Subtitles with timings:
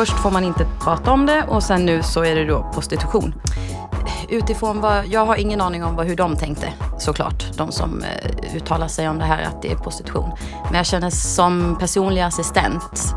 [0.00, 3.34] först får man inte prata om det och sen nu så är det då prostitution.
[4.28, 8.56] Utifrån vad, jag har ingen aning om vad, hur de tänkte såklart, de som eh,
[8.56, 10.30] uttalar sig om det här att det är prostitution.
[10.64, 13.14] Men jag känner som personlig assistent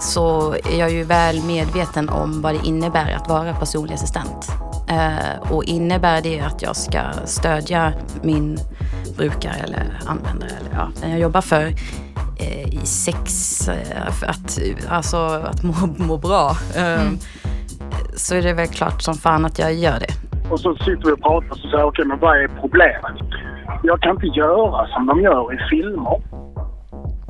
[0.00, 4.48] så är jag ju väl medveten om vad det innebär att vara personlig assistent.
[4.88, 7.92] Eh, och innebär det att jag ska stödja
[8.22, 8.58] min
[9.16, 11.74] brukare eller användare eller ja, den jag jobbar för
[12.72, 13.28] i sex,
[13.68, 14.58] eh, för att,
[14.90, 16.50] alltså att må, må bra.
[16.76, 17.16] Eh, Mm.
[18.16, 20.12] Så är det väl klart som fan att jag gör det.
[20.50, 23.16] Och så sitter vi och pratar och så säger okej men vad är problemet?
[23.82, 26.12] Jag kan inte göra som de gör i filmer.
[26.12, 26.22] Och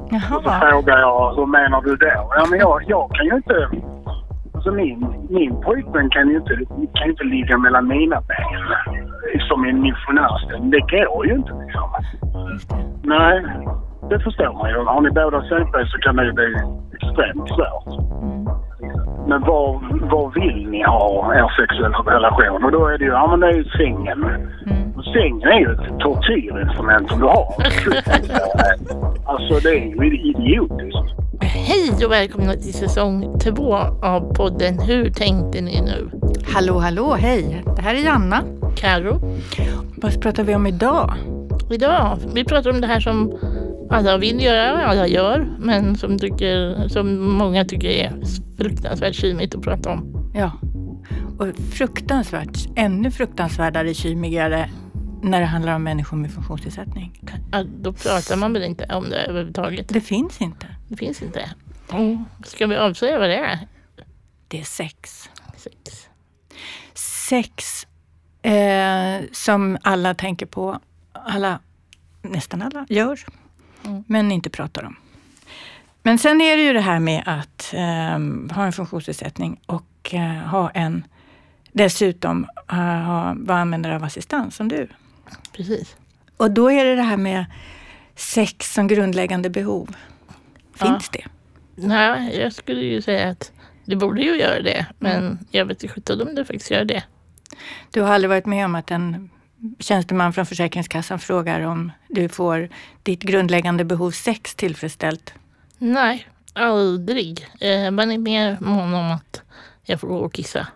[0.08, 0.60] så Jaha.
[0.70, 2.06] frågar jag, hur menar du då?
[2.38, 3.68] Ja men jag, jag kan ju inte...
[4.54, 6.54] Alltså min, min pojkvän kan ju inte,
[6.94, 10.70] kan ju inte ligga mellan mina ben som en missionärsställning.
[10.70, 11.90] Det går ju inte liksom.
[13.02, 13.44] Nej,
[14.10, 14.76] det förstår man ju.
[14.76, 16.50] Har ni båda CP så kan det ju bli
[16.96, 17.90] extremt svårt.
[18.22, 18.44] Mm.
[19.28, 19.70] Men vad,
[20.10, 22.64] vad vill ni ha er sexuella relation?
[22.64, 24.24] Och då är det ju, ja men det är ju sängen.
[24.66, 25.02] Mm.
[25.14, 27.54] Sängen är ju ett tortyrinstrument som du har.
[29.32, 31.26] alltså det är ju idiotiskt.
[31.40, 36.10] Hej och välkomna till säsong två av podden Hur tänkte ni nu?
[36.54, 37.62] Hallå, hallå, hej.
[37.76, 38.42] Det här är Janna.
[38.76, 39.20] Karo.
[40.02, 41.12] Vad pratar vi om idag?
[41.70, 43.38] Idag, vi pratar om det här som
[43.90, 48.12] alla vill göra, alla gör, men som, tycker, som många tycker är
[48.56, 50.30] fruktansvärt kymigt att prata om.
[50.34, 50.52] Ja.
[51.38, 54.70] Och fruktansvärt, ännu fruktansvärdare kymigare
[55.22, 57.20] när det handlar om människor med funktionsnedsättning.
[57.52, 59.88] Ja, Då pratar man väl inte om det överhuvudtaget.
[59.88, 60.66] Det finns inte.
[60.88, 61.50] Det finns inte.
[61.92, 62.24] Mm.
[62.44, 63.58] Ska vi avslöja vad det är?
[64.48, 65.30] Det är sex.
[65.56, 66.08] Sex.
[67.28, 67.86] Sex
[68.42, 70.80] eh, som alla tänker på,
[71.12, 71.60] alla,
[72.22, 73.18] nästan alla gör,
[73.86, 74.04] Mm.
[74.06, 74.96] men inte pratar om.
[76.02, 80.20] Men sen är det ju det här med att eh, ha en funktionsnedsättning och eh,
[80.20, 81.04] ha en,
[81.72, 84.88] dessutom eh, ha, vara användare av assistans som du.
[85.52, 85.96] Precis.
[86.36, 87.44] Och då är det det här med
[88.14, 89.96] sex som grundläggande behov.
[90.74, 91.24] Finns det?
[91.74, 93.52] Nej, jag skulle ju säga att
[93.84, 97.04] det borde ju göra det, men jag vet inte sjutton om det faktiskt gör det.
[97.90, 99.30] Du har aldrig varit med om att en
[99.78, 102.68] tjänsteman från Försäkringskassan frågar om du får
[103.02, 105.34] ditt grundläggande behov sex tillfredsställt?
[105.78, 107.46] Nej, aldrig.
[107.60, 109.42] Eh, man är mer mån om att
[109.82, 110.66] jag får gå och kissa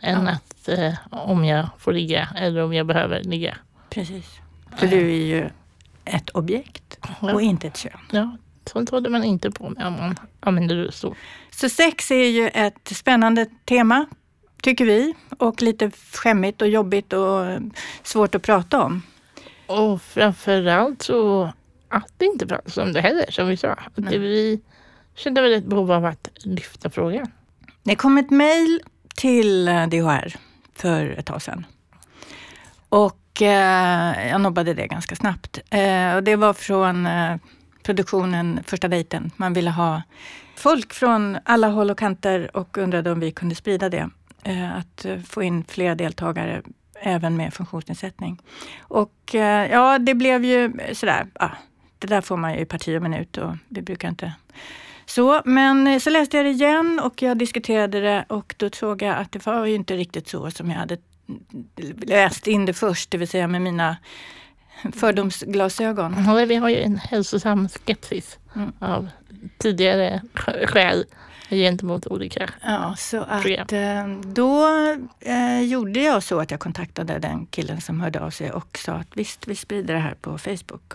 [0.00, 0.32] än Ja.
[0.32, 3.56] att eh, om jag får ligga eller om jag behöver ligga.
[3.90, 4.26] Precis.
[4.76, 5.50] För du är ju
[6.04, 7.32] ett objekt Ja.
[7.34, 8.00] och inte ett kön.
[8.12, 8.36] Ja,
[8.66, 11.14] sånt håller man inte på med om man använder rullstol.
[11.50, 14.06] Så sex är ju ett spännande tema,
[14.68, 15.14] tycker vi.
[15.38, 17.46] Och lite skämmigt och jobbigt och
[18.02, 19.02] svårt att prata om.
[19.66, 21.52] Och framförallt så
[21.88, 23.68] att det inte pratas om det heller, som vi sa.
[23.68, 24.60] Att vi
[25.14, 27.32] kände väl ett behov av att lyfta frågan.
[27.82, 28.80] Det kom ett mejl
[29.14, 30.36] till eh, DHR
[30.74, 31.66] för ett tag sedan.
[32.88, 35.60] Och eh, jag nobbade det ganska snabbt.
[35.70, 37.36] Eh, och det var från eh,
[37.82, 39.30] produktionen Första dejten.
[39.36, 40.02] Man ville ha
[40.56, 44.10] folk från alla håll och kanter och undrade om vi kunde sprida det.
[44.44, 46.62] Eh, att eh, få in fler deltagare
[47.00, 48.42] även med funktionsnedsättning.
[48.80, 51.50] Och eh, ja, det blev ju sådär, ah,
[51.98, 54.32] det där får man ju i parti och minut och det brukar inte
[55.06, 59.16] så, men så läste jag det igen och jag diskuterade det och då såg jag
[59.16, 60.96] att det var ju inte riktigt så som jag hade
[62.02, 63.96] läst in det först, det vill säga med mina
[64.92, 66.36] fördomsglasögon.
[66.48, 68.72] Vi har ju en hälsosam skepsis Mm.
[68.78, 69.08] av
[69.58, 71.04] tidigare sk- skäl
[71.56, 72.50] gentemot olika.
[72.62, 73.62] Ja, så Program.
[73.62, 74.66] att eh, då
[75.20, 78.92] eh, gjorde jag så att jag kontaktade den killen som hörde av sig och sa
[78.92, 80.92] att visst, vi sprider det här på Facebook.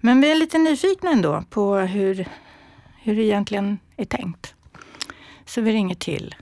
[0.00, 2.28] Men vi är lite nyfikna ändå på hur,
[3.02, 4.54] hur det egentligen är tänkt.
[5.46, 6.34] Så vi ringer till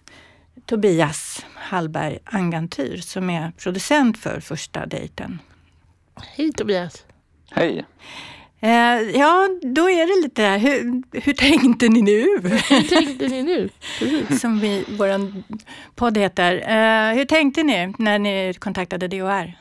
[0.66, 5.38] Tobias Hallberg Angantyr som är producent för Första dejten.
[6.36, 7.04] Hej Tobias!
[7.50, 7.84] Hej!
[8.62, 12.26] Eh, ja, då är det lite, hur, hur tänkte ni nu?
[12.42, 13.68] Hur tänkte ni nu?
[13.98, 14.40] Precis.
[14.40, 15.08] som vi, vår
[15.94, 16.52] podd heter.
[16.52, 19.58] Eh, hur tänkte ni när ni kontaktade DHR?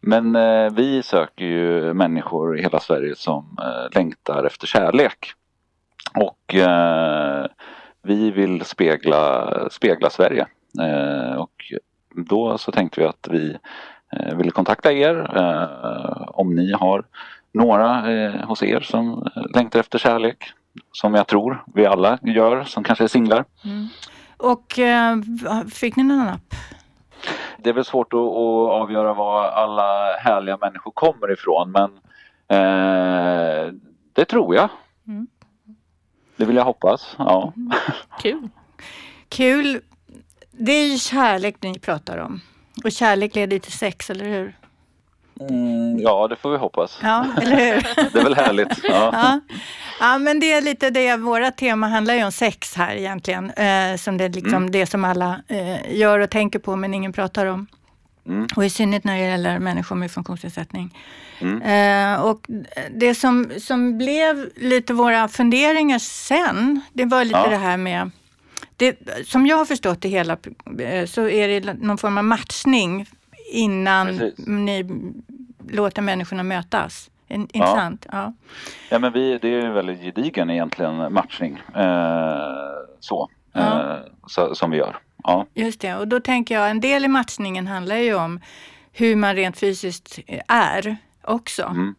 [0.00, 5.32] Men eh, vi söker ju människor i hela Sverige som eh, längtar efter kärlek.
[6.14, 7.46] Och eh,
[8.02, 10.46] vi vill spegla, spegla Sverige.
[10.80, 11.72] Eh, och
[12.26, 13.56] då så tänkte vi att vi
[14.12, 17.04] eh, ville kontakta er eh, om ni har
[17.52, 20.52] några eh, hos er som längtar efter kärlek.
[20.92, 23.44] Som jag tror vi alla gör som kanske är singlar.
[24.36, 25.16] Och eh,
[25.70, 26.54] fick ni någon app?
[27.58, 31.90] Det är väl svårt att, att avgöra var alla härliga människor kommer ifrån men
[32.48, 33.72] eh,
[34.12, 34.68] det tror jag.
[35.06, 35.26] Mm.
[36.36, 37.14] Det vill jag hoppas.
[37.18, 37.52] Ja.
[38.22, 38.48] Kul!
[39.28, 39.80] Kul.
[40.50, 42.40] Det är ju kärlek ni pratar om.
[42.84, 44.59] Och kärlek leder till sex, eller hur?
[45.40, 46.98] Mm, ja, det får vi hoppas.
[47.02, 47.82] Ja, eller hur?
[48.12, 48.68] Det är väl härligt.
[48.82, 49.10] Ja.
[49.12, 49.40] Ja.
[50.00, 51.16] ja, men det är lite det.
[51.16, 53.50] Våra tema handlar ju om sex här egentligen.
[53.50, 54.70] Eh, som det är liksom Mm.
[54.70, 57.66] det som alla eh, gör och tänker på men ingen pratar om.
[58.28, 58.46] Mm.
[58.56, 60.98] Och i synnerhet när det gäller människor med funktionsnedsättning.
[61.40, 61.62] Mm.
[61.62, 62.46] Eh, och
[62.90, 67.48] det som, som blev lite våra funderingar sen, det var lite Ja.
[67.50, 68.10] det här med
[68.76, 68.96] det,
[69.26, 70.36] som jag har förstått det hela
[70.80, 73.06] eh, så är det någon form av matchning
[73.50, 74.46] innan Precis.
[74.46, 74.86] ni
[75.68, 77.10] låter människorna mötas.
[77.28, 77.58] In- Ja.
[77.60, 78.06] Intressant?
[78.12, 78.32] Ja.
[78.88, 81.62] Ja, men vi, det är ju en väldigt gedigen egentligen matchning.
[81.76, 82.36] Eh,
[83.00, 83.92] så, Ja.
[83.94, 84.54] eh, så.
[84.54, 84.96] Som vi gör.
[85.24, 85.46] Ja.
[85.54, 88.40] Just det, och då tänker jag en del i matchningen handlar ju om
[88.92, 90.18] hur man rent fysiskt
[90.48, 91.62] är också.
[91.62, 91.94] Mm.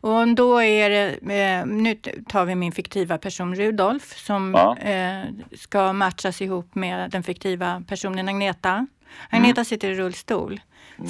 [0.00, 1.94] Och då är det, eh, nu
[2.28, 4.76] tar vi min fiktiva person Rudolf som Ja.
[4.78, 5.24] eh,
[5.56, 8.86] ska matchas ihop med den fiktiva personen Agneta.
[9.30, 9.64] Agneta Mm.
[9.64, 10.60] sitter i rullstol.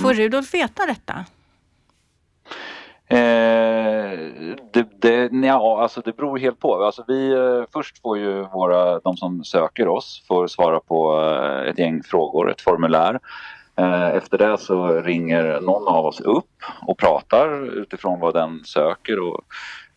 [0.02, 1.24] Får Rudolf veta detta?
[3.08, 4.18] Eh,
[4.72, 6.84] det, det, ja, alltså det beror helt på.
[6.84, 11.70] Alltså vi, eh, först får ju våra, de som söker oss får svara på eh,
[11.70, 13.20] ett gäng frågor, ett formulär.
[13.76, 19.20] Eh, efter det så ringer någon av oss upp och pratar utifrån vad den söker
[19.20, 19.40] och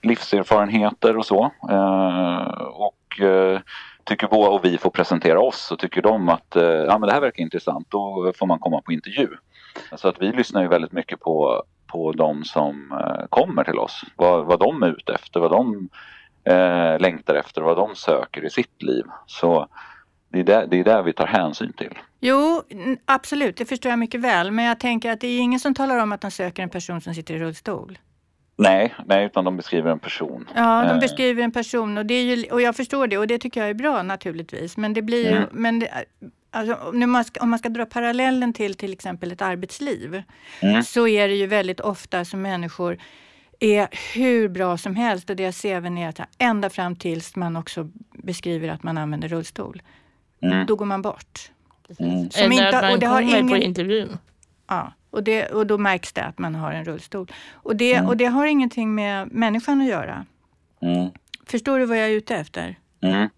[0.01, 1.51] livserfarenheter och så.
[1.69, 3.59] Eh, och eh,
[4.03, 7.13] tycker Boa och vi får presentera oss och tycker de att eh, ja, men det
[7.13, 9.29] här verkar intressant, då får man komma på intervju.
[9.95, 14.03] Så att vi lyssnar ju väldigt mycket på, på de som eh, kommer till oss.
[14.15, 15.89] Vad, vad de är ute efter, vad de
[16.43, 19.03] eh, längtar efter, vad de söker i sitt liv.
[19.25, 19.67] Så
[20.29, 21.97] det är det, det är där vi tar hänsyn till.
[22.19, 22.63] Jo,
[23.05, 24.51] absolut, det förstår jag mycket väl.
[24.51, 27.01] Men jag tänker att det är ingen som talar om att de söker en person
[27.01, 27.97] som sitter i rullstol.
[28.59, 30.49] Nej, nej, utan de beskriver en person.
[30.55, 33.27] Ja, de Eh, beskriver en person och, det är ju, och jag förstår det och
[33.27, 34.77] det tycker jag är bra naturligtvis.
[34.77, 35.49] Men det blir ju, Mm.
[35.51, 36.05] men det,
[36.51, 40.23] alltså, om, man ska, om man ska dra parallellen till till exempel ett arbetsliv
[40.61, 40.83] Mm.
[40.83, 42.97] så är det ju väldigt ofta som människor
[43.59, 47.89] är hur bra som helst och deras CV är att ända fram tills man också
[48.13, 49.81] beskriver att man använder rullstol.
[50.41, 50.65] Mm.
[50.65, 51.51] Då går man bort.
[51.99, 52.29] Mm.
[52.29, 54.17] Som Eller inte- att man och det har kommer på ingen- intervjun.
[54.67, 57.31] Ja, och, det, och då märks det att man har en rullstol.
[57.53, 58.07] Och det, Mm.
[58.07, 60.25] och det har ingenting med människan att göra.
[60.81, 61.09] Mm.
[61.47, 62.75] Förstår du vad jag är ute efter?
[63.01, 63.29] Mm.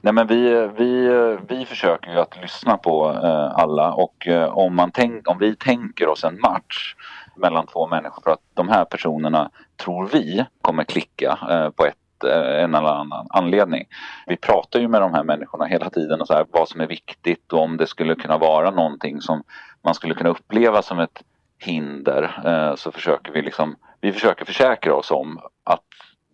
[0.00, 1.08] Nej men vi, vi,
[1.48, 5.56] vi försöker ju att lyssna på eh, alla och eh, om, man tänk, om vi
[5.56, 6.94] tänker oss en match
[7.36, 11.94] mellan två människor för att de här personerna tror vi kommer klicka eh, på ett,
[12.24, 13.84] en eller annan anledning.
[14.26, 16.86] Vi pratar ju med de här människorna hela tiden och så här, vad som är
[16.86, 19.42] viktigt och om det skulle kunna vara någonting som
[19.84, 21.22] man skulle kunna uppleva som ett
[21.58, 25.84] hinder eh, så försöker vi liksom, vi försöker försäkra oss om att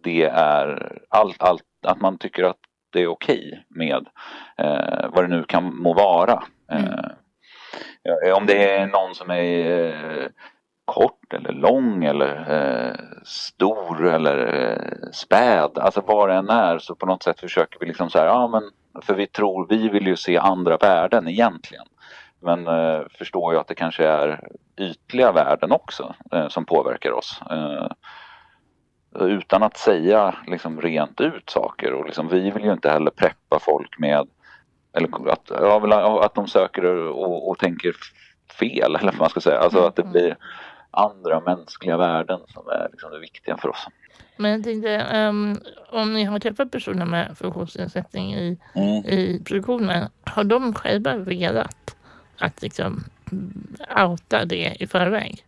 [0.02, 2.56] det är allt, allt, att man tycker att
[2.92, 4.06] det är okej med
[4.58, 6.42] eh, vad det nu kan må vara.
[6.72, 7.10] Eh,
[8.02, 10.26] ja, om det är någon som är eh,
[10.90, 12.94] kort eller lång eller eh,
[13.24, 17.86] stor eller eh, späd, alltså vad det än är så på något sätt försöker vi
[17.86, 18.62] liksom så här, ja men
[19.02, 21.84] för vi tror, vi vill ju se andra värden egentligen.
[22.40, 24.40] Men eh, förstår ju att det kanske är
[24.76, 27.40] ytliga värden också eh, som påverkar oss.
[27.50, 27.86] Eh,
[29.20, 33.58] utan att säga liksom rent ut saker och liksom, vi vill ju inte heller preppa
[33.60, 34.28] folk med
[34.92, 37.94] eller att, ja, att de söker och, och tänker
[38.58, 39.58] fel eller vad man ska säga.
[39.58, 40.36] Alltså att det blir
[40.90, 43.86] andra mänskliga värden som är liksom det viktiga för oss.
[44.36, 45.56] Men jag tänkte, ehm,
[45.92, 49.04] om ni har träffat personer med funktionsnedsättning i, Mm.
[49.04, 51.96] i produktionen, har de själva velat
[52.38, 53.04] att liksom
[54.06, 55.44] outa det i förväg?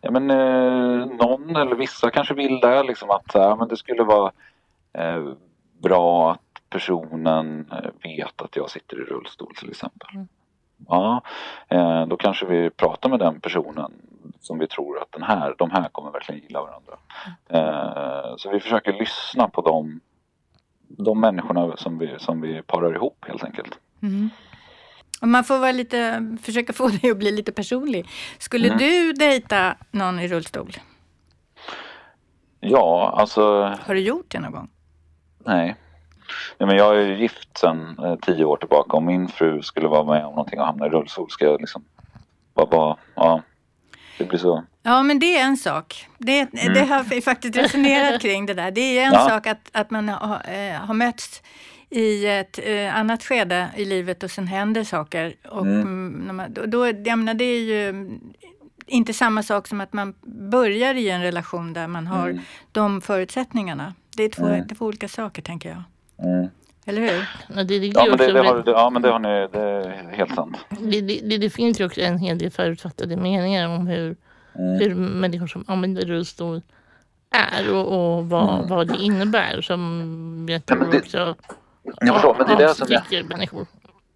[0.00, 4.02] Ja men eh, någon eller vissa kanske vill det liksom att ja, men det skulle
[4.02, 4.32] vara
[4.92, 5.24] eh,
[5.82, 10.08] bra att personen eh, vet att jag sitter i rullstol till exempel.
[10.14, 10.28] Mm.
[10.88, 11.22] Ja,
[11.68, 13.92] eh, då kanske vi pratar med den personen
[14.40, 16.92] som vi tror att den här, de här kommer verkligen gilla varandra.
[17.48, 20.00] Eh, så vi försöker lyssna på de,
[20.88, 23.78] de människorna som vi, som vi parar ihop helt enkelt.
[24.02, 24.30] Mm.
[25.20, 28.08] Och man får vara lite, försöka få dig att bli lite personlig.
[28.38, 28.78] Skulle Mm.
[28.78, 30.70] du dejta någon i rullstol?
[32.60, 33.42] Ja, alltså
[33.86, 34.68] Har du gjort det någon gång?
[35.44, 35.76] Nej.
[36.58, 38.96] Nej men jag är ju gift sedan eh, tio år tillbaka.
[38.96, 41.84] Om min fru skulle vara med om någonting och hamna i rullstol ska jag liksom
[42.54, 43.42] bara, bara ja.
[44.20, 44.64] Det blir så.
[44.82, 46.06] Ja, men det är en sak.
[46.18, 48.70] Det, det har vi faktiskt resonerat kring det där.
[48.70, 49.28] Det är en Ja.
[49.28, 51.42] sak att, att man har, eh, har mötts
[51.90, 55.34] i ett eh, annat skede i livet och sen händer saker.
[55.48, 55.80] Och, Mm.
[55.80, 58.20] mm, man, då, då, jag menar, det är ju mm,
[58.86, 60.14] inte samma sak som att man
[60.50, 62.40] börjar i en relation där man har Mm.
[62.72, 63.94] de förutsättningarna.
[64.16, 64.68] Det är två, Mm.
[64.68, 65.82] två olika saker, tänker jag.
[66.28, 66.48] Mm.
[66.86, 67.28] Eller hur?
[67.56, 69.60] Ja, det, ligger Ja men det, det, har, det, ja, men det har ni, det
[69.60, 70.56] är helt sant.
[70.68, 74.16] det, det, det, det finns ju också en hel del förutfattade meningar om hur,
[74.54, 74.78] Mm.
[74.80, 76.62] hur människor som använder rullstol
[77.30, 81.34] är och, och vad, vad det innebär som jag Ja, men tror det- också
[82.00, 83.66] Jag förstår, men det är det som jag, människor.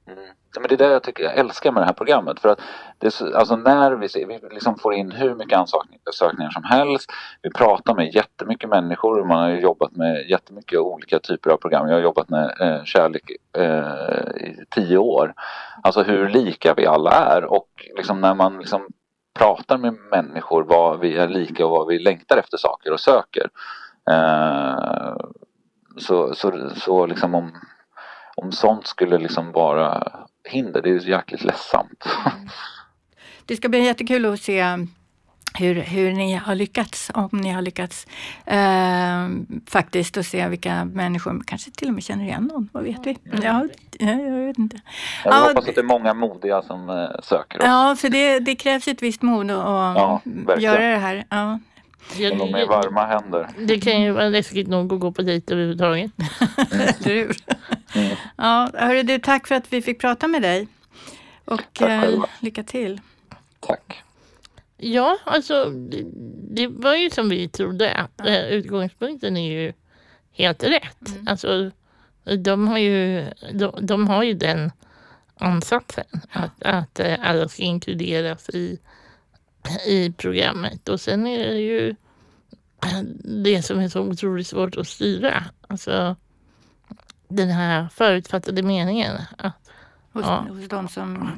[0.07, 0.13] Ja,
[0.61, 2.41] men det är det jag tycker jag älskar med det här programmet.
[2.41, 2.61] För att
[2.99, 6.65] det är så, alltså när vi, ser, vi liksom får in hur mycket ansökningar som
[6.65, 7.11] helst.
[7.43, 9.25] Vi pratar med jättemycket människor.
[9.25, 11.89] Man har ju jobbat med jättemycket olika typer av program.
[11.89, 15.35] Jag har jobbat med eh, kärlek eh, i tio år.
[15.83, 17.45] Alltså hur lika vi alla är.
[17.45, 18.89] Och liksom när man liksom
[19.39, 23.49] pratar med människor vad vi är lika och vad vi längtar efter saker och söker.
[24.11, 25.17] Eh,
[25.97, 27.53] så, så, så liksom om,
[28.37, 30.13] om sånt skulle liksom vara
[30.49, 32.05] hinder, det är ju jäkligt ledsamt.
[33.47, 34.77] Det ska bli jättekul att se
[35.59, 38.07] hur, hur ni har lyckats, om ni har lyckats
[38.47, 39.29] eh,
[39.71, 43.19] faktiskt och se vilka människor, kanske till och med känner igen någon, vad vet vi?
[43.43, 44.81] Ja, ja, jag vet inte.
[45.25, 47.65] Jag Ja, hoppas att det är många modiga som eh, söker oss.
[47.65, 50.21] Ja, för det, det krävs ett visst mod att Ja,
[50.59, 51.25] göra det här.
[51.31, 51.59] Ja.
[52.19, 53.49] Ja, Och de är det, varma händer.
[53.59, 56.11] det kan ju vara läskigt nog att gå på dejt överhuvudtaget.
[56.71, 57.37] Eller hur?
[57.95, 58.17] Mm.
[58.37, 60.69] Ja, hörru du, tack för att vi fick prata med dig.
[61.45, 62.27] Och Tack eh, själva.
[62.41, 63.01] lycka till.
[63.61, 64.03] Tack.
[64.77, 66.05] Ja, alltså det,
[66.55, 68.07] det var ju som vi trodde.
[68.27, 69.73] Eh, utgångspunkten är ju
[70.33, 71.09] helt rätt.
[71.09, 71.29] Mm.
[71.29, 71.71] Alltså,
[72.39, 74.73] de, har ju, de, de har ju den
[75.39, 78.79] ansatsen att, att eh, alla ska inkluderas i,
[79.87, 80.89] i programmet.
[80.89, 81.95] Och sen är det ju
[83.45, 85.45] det som är så otroligt svårt att styra.
[85.69, 86.17] Alltså
[87.29, 89.17] den här förutfattade meningen.
[89.39, 89.55] Att,
[90.13, 90.47] Hos, Ja.
[90.49, 91.31] hos de som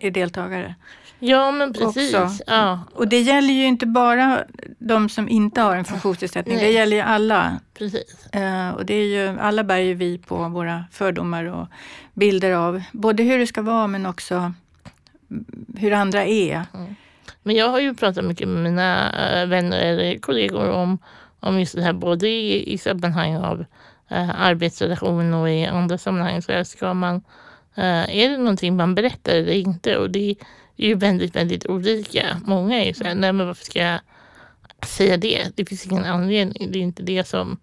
[0.00, 0.74] är deltagare.
[1.18, 2.42] ja, men precis.
[2.46, 4.44] Ja, Och det gäller ju inte bara
[4.78, 6.58] de som inte har en funktionsnedsättning.
[6.58, 7.60] Det gäller ju alla.
[7.74, 8.26] precis.
[8.26, 11.68] Eh, och det är ju, alla bär ju vi på våra fördomar och
[12.14, 14.34] bilder av både hur det ska vara men också
[15.30, 15.44] mm,
[15.76, 16.62] hur andra är.
[17.46, 20.98] Men jag har ju pratat mycket med mina eh, vänner eller kollegor om,
[21.40, 23.64] om just det här både i, i sammanhang av
[24.08, 26.42] eh, arbetsrelation och i andra sammanhang.
[26.42, 27.16] Så här ska man,
[27.74, 29.96] eh, är det någonting man berättar eller inte?
[29.96, 30.36] Och det är
[30.76, 32.40] ju väldigt, väldigt olika.
[32.44, 34.00] Många är ju så här, nej men varför ska jag
[34.86, 35.56] säga det?
[35.56, 36.72] Det finns ingen anledning.
[36.72, 37.58] Det är inte det som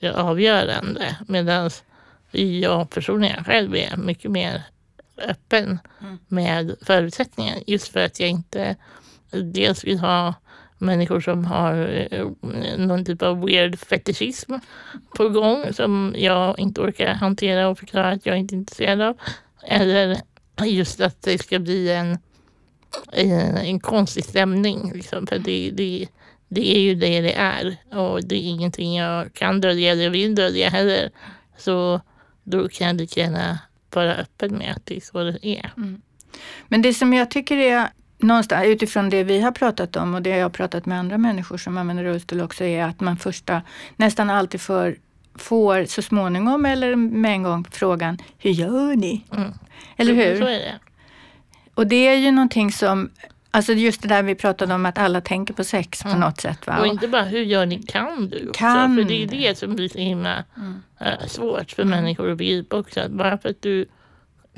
[0.00, 1.16] är avgörande.
[1.26, 1.70] Medan
[2.60, 4.62] jag personligen själv är mycket mer
[5.16, 5.78] öppen
[6.28, 7.56] med förutsättningar.
[7.66, 8.76] Just för att jag inte
[9.30, 10.34] dels vill ha
[10.78, 12.26] människor som har eh,
[12.78, 14.54] någon typ av weird fetischism
[15.16, 19.16] på gång som jag inte orkar hantera och förklara att jag inte är intresserad av.
[19.66, 20.16] Eller
[20.64, 22.18] just att det ska bli en,
[23.12, 24.92] en, en konstig stämning.
[24.94, 25.26] Liksom.
[25.26, 26.06] För det, det,
[26.48, 30.34] det är ju det det är och det är ingenting jag kan dölja eller vill
[30.34, 31.10] dölja heller.
[31.58, 32.00] Så
[32.42, 33.58] då kan jag lika gärna
[33.94, 35.72] vara öppen med att det är så det är.
[35.76, 36.02] Mm.
[36.68, 40.30] Men det som jag tycker är någonstans utifrån det vi har pratat om och det
[40.30, 43.62] jag har pratat med andra människor som använder rullstol också är att man första,
[43.96, 44.96] nästan alltid för,
[45.34, 49.24] får så småningom eller med en gång frågan Hur gör ni?
[49.36, 49.52] Mm.
[49.96, 50.40] Eller hur?
[50.40, 50.78] Så är det.
[51.74, 53.10] Och det är ju någonting som,
[53.50, 56.20] alltså just det där vi pratade om att alla tänker på sex på Mm.
[56.20, 56.66] något sätt.
[56.66, 56.78] Va?
[56.80, 58.52] Och inte bara hur gör ni, kan du också?
[58.52, 60.74] Kan För det är det som blir så himla Mm.
[61.00, 63.00] eh, svårt för människor att begripa också.
[63.00, 63.86] Att bara för att du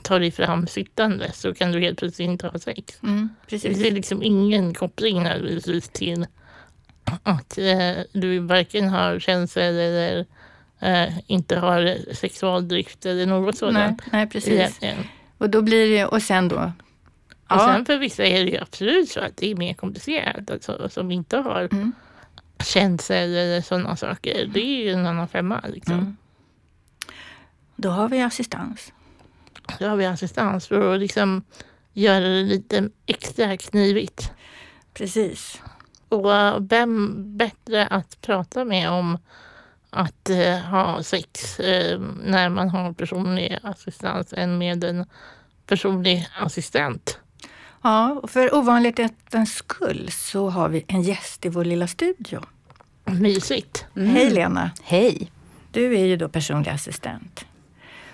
[0.00, 2.98] tar dig fram sittande så kan du helt plötsligt inte ha sex.
[3.02, 3.84] Mm, Det precis.
[3.84, 6.26] är liksom ingen koppling nödvändigtvis till
[7.22, 10.26] att eh, du varken har känslor eller
[10.80, 14.02] eh, inte har sexualdrift eller något Nej, sådant.
[14.12, 14.52] nej, precis.
[14.52, 14.96] egentligen.
[15.38, 16.56] Och då blir det, och sen då?
[16.56, 20.50] Och Ja, sen för vissa är det ju absolut så att det är mer komplicerat.
[20.50, 21.92] Alltså, som inte har Mm.
[22.64, 24.46] känslor eller sådana saker.
[24.54, 25.60] Det är ju en annan femma.
[25.68, 25.94] Liksom.
[25.94, 26.16] Mm.
[27.76, 28.92] då har vi assistans.
[29.78, 31.42] Då har vi assistans för att liksom
[31.92, 34.32] göra det lite extra knivigt.
[34.94, 35.60] Precis.
[36.08, 39.18] Och eh, vem bättre att prata med om
[39.90, 45.06] att eh, ha sex eh, när man har personlig assistans än med en
[45.66, 47.18] personlig assistent.
[47.82, 52.40] Ja, och för ovanlighetens skull så har vi en gäst i vår lilla studio.
[53.04, 53.84] Mysigt.
[53.94, 54.70] Hej Lena!
[54.82, 55.30] Hej.
[55.72, 57.44] Du är ju då personlig assistent.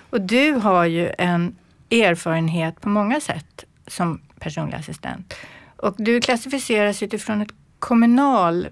[0.09, 1.55] Och du har ju en
[1.89, 5.33] erfarenhet på många sätt som personlig assistent.
[5.77, 8.67] Och du klassificeras utifrån ett kommunal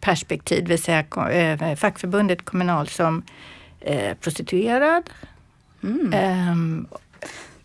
[0.00, 3.22] perspektiv, det vill säga eh, fackförbundet Kommunal som
[3.80, 5.10] eh, prostituerad.
[5.82, 6.86] Mm.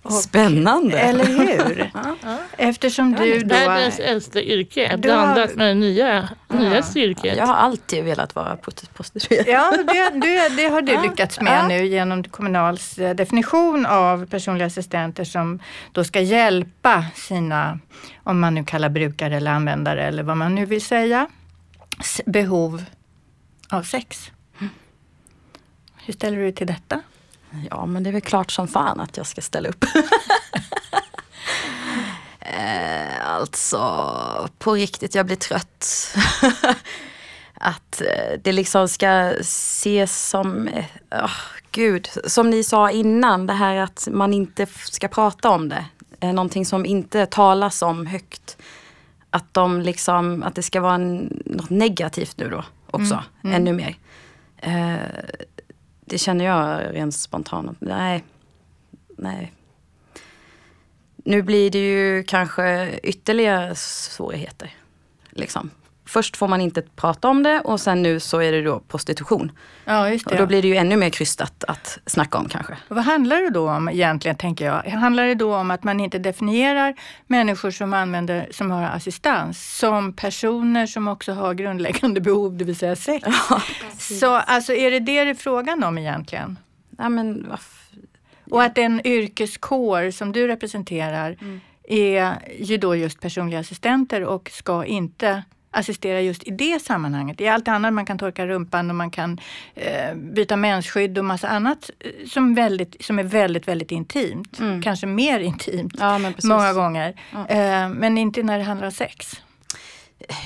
[0.06, 1.00] Och- Spännande.
[1.00, 1.92] Eller hur?
[2.58, 3.56] Eftersom du då...
[3.56, 7.38] Världens äldsta yrke Du blandat har- med det nya, nyaste yrket.
[7.38, 9.46] Jag har alltid velat vara prost- prostituerad.
[9.48, 11.68] Ja, det, det, det har du Ja, lyckats med ja.
[11.68, 15.60] nu genom Kommunals eh, definition av personliga assistenter som
[15.92, 17.80] då ska hjälpa sina,
[18.24, 21.28] om man nu kallar brukare eller användare eller vad man nu vill säga,
[22.26, 22.84] behov
[23.70, 24.32] av sex.
[26.06, 27.02] Hur ställer du dig till detta?
[27.70, 29.84] Ja, men det är väl klart som fan att jag ska ställa upp.
[32.40, 36.16] eh, alltså, på riktigt, jag blir trött.
[37.54, 40.70] att eh, det liksom ska ses som,
[41.12, 41.32] åh,
[41.72, 45.86] gud, som ni sa innan, det här att man inte ska prata om det.
[46.20, 48.58] Eh, någonting som inte talas om högt.
[49.30, 53.98] Att, de liksom, att det ska vara en, något negativt nu då också, ännu mer.
[54.58, 54.96] Eh,
[56.06, 57.78] det känner jag rent spontant.
[57.82, 58.24] Nej.
[59.18, 59.54] Nej.
[61.16, 64.76] Nu blir det ju kanske ytterligare svårigheter.
[65.30, 65.70] Liksom.
[66.08, 69.52] Först får man inte prata om det och sen nu så är det då prostitution.
[69.86, 72.78] Ja, just Och då blir det ju ännu mer krystat att snacka om kanske.
[72.88, 74.84] Och vad handlar det då om egentligen, tänker jag?
[74.84, 76.96] Handlar det då om att man inte definierar
[77.28, 82.76] människor som använder, som har assistans, som personer som också har grundläggande behov, det vill
[82.76, 83.28] säga sex?
[83.98, 86.60] Så alltså är det det det är frågan om egentligen?
[86.98, 87.54] Ja, men,
[88.52, 91.38] Och att den yrkeskår som du representerar
[91.88, 95.44] är ju då just personliga assistenter och ska inte
[95.76, 97.42] assistera just i det sammanhanget.
[97.42, 99.40] I allt annat, man kan torka rumpan och man kan
[99.76, 104.60] eh, byta mensskydd och massa annat eh, som, väldigt, som är väldigt, väldigt intimt.
[104.84, 107.16] Kanske mer intimt ja, många gånger.
[107.48, 109.42] Eh, men inte när det handlar om sex.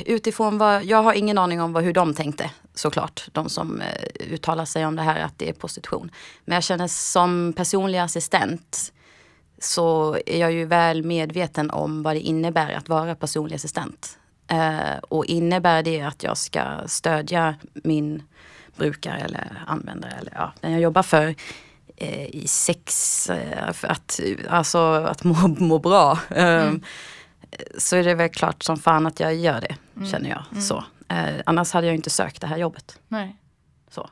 [0.06, 3.28] utifrån vad, jag har ingen aning om vad, hur de tänkte såklart.
[3.32, 6.12] De som eh, uttalar sig om det här att det är prostitution.
[6.46, 8.94] Men jag känner som personlig assistent
[9.62, 14.19] så är jag ju väl medveten om vad det innebär att vara personlig assistent.
[14.50, 18.24] Eh, och innebär det att jag ska stödja min
[18.76, 21.36] brukare eller användare eller ja, den jag jobbar för
[21.96, 26.20] eh, i sex, eh, att, alltså att må, må bra.
[26.30, 26.74] Eh,
[27.78, 30.64] så är det väl klart som fan att jag gör det, känner jag.
[30.64, 30.84] Så.
[31.08, 33.00] Eh, annars hade jag inte sökt det här jobbet.
[33.08, 33.36] Nej.
[33.90, 34.10] Så.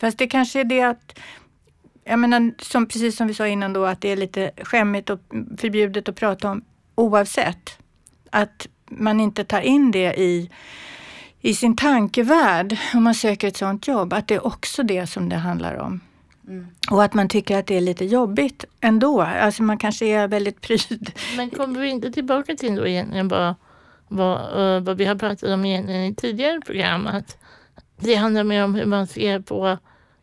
[0.00, 1.18] Fast det kanske är det att,
[2.04, 5.20] jag menar, som, precis som vi sa innan då, att det är lite skämmigt och
[5.58, 7.78] förbjudet att prata om oavsett.
[8.30, 8.66] Att
[8.98, 10.50] man inte tar in det i,
[11.40, 15.28] i sin tankevärld om man söker ett sådant jobb, att det är också det som
[15.28, 16.00] det handlar om.
[16.90, 19.22] Och att man tycker att det är lite jobbigt ändå.
[19.22, 21.12] Alltså man kanske är väldigt pryd.
[21.36, 23.54] Men kommer vi inte tillbaka till då egentligen vad,
[24.08, 27.06] vad, eh, vad vi har pratat om egentligen i tidigare program?
[27.06, 27.36] Att
[27.96, 29.78] det handlar mer om hur man ser på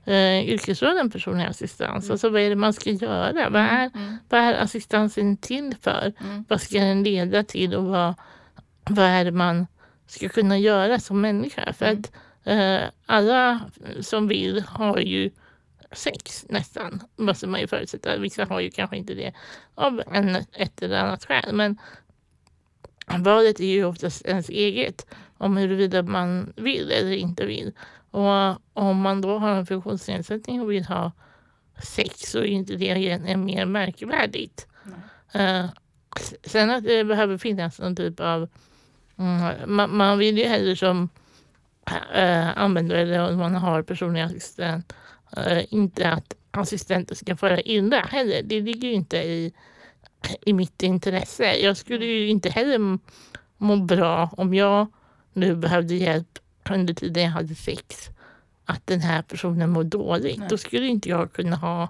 [0.06, 2.12] eh, yrkesrollen personlig assistans.
[2.12, 3.50] Alltså vad är det man ska göra?
[3.50, 3.92] Vad, är,
[4.30, 6.14] vad är assistansen till för?
[6.48, 8.14] Vad ska den leda till och vad,
[8.94, 9.68] vad är det man
[10.08, 11.74] ska kunna göra som människa?
[11.74, 12.12] För att
[12.44, 13.60] eh, alla
[14.02, 15.32] som vill har ju
[15.92, 18.18] sex nästan, måste man ju förutsätta.
[18.18, 19.34] Vissa har ju kanske inte det
[19.76, 21.56] av en, ett eller annat skäl.
[21.56, 21.78] Men
[23.18, 25.06] valet är ju oftast ens eget
[25.38, 27.72] om huruvida man vill eller inte vill.
[28.12, 31.12] Och om man då har en funktionsnedsättning och vill ha
[31.84, 34.68] sex så är inte det egentligen mer märkvärdigt.
[35.34, 35.66] Eh,
[36.44, 38.50] sen att det behöver finnas någon typ av...
[39.22, 41.10] Mm, man, man vill ju hellre som
[42.16, 44.94] uh, användare eller om man har personlig assistent
[45.38, 48.44] eh, inte att assistenten ska föra illa heller.
[48.44, 49.54] Det ligger ju inte i,
[50.42, 51.56] i mitt intresse.
[51.56, 53.00] Jag skulle ju inte heller
[53.58, 54.88] må bra om jag
[55.34, 58.10] nu behövde hjälp under tiden jag hade sex.
[58.66, 60.40] Att den här personen mår dåligt.
[60.40, 60.48] Nej.
[60.50, 61.90] Då skulle inte jag kunna ha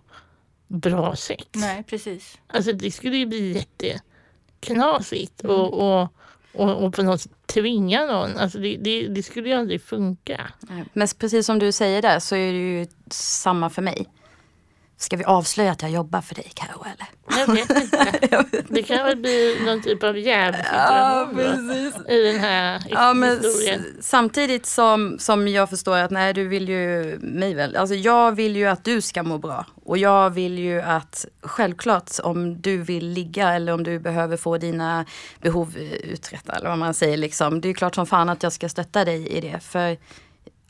[0.67, 1.45] bra sex.
[1.51, 2.37] Nej, precis.
[2.47, 6.09] Alltså det skulle ju bli jätteknasigt och, och,
[6.53, 8.37] och, och på något sätt tvinga någon.
[8.37, 10.47] Alltså det, det, det skulle ju aldrig funka.
[10.93, 14.07] Men precis som du säger där så är det ju samma för mig.
[15.01, 17.07] Ska vi avslöja att jag jobbar för dig Karo eller?
[17.47, 18.43] Jag vet inte.
[18.69, 21.37] Det kan väl bli någon typ av jävsituation
[22.07, 23.85] då, i den här Ja, historien.
[24.01, 27.75] samtidigt som, som jag förstår att nej du vill ju mig väl.
[27.75, 29.65] Alltså jag vill ju att du ska må bra.
[29.85, 34.57] Och jag vill ju att självklart om du vill ligga eller om du behöver få
[34.57, 35.05] dina
[35.41, 37.61] behov eh, uträtta eller vad man säger liksom.
[37.61, 39.59] Det är klart som fan att jag ska stötta dig i det.
[39.59, 39.97] För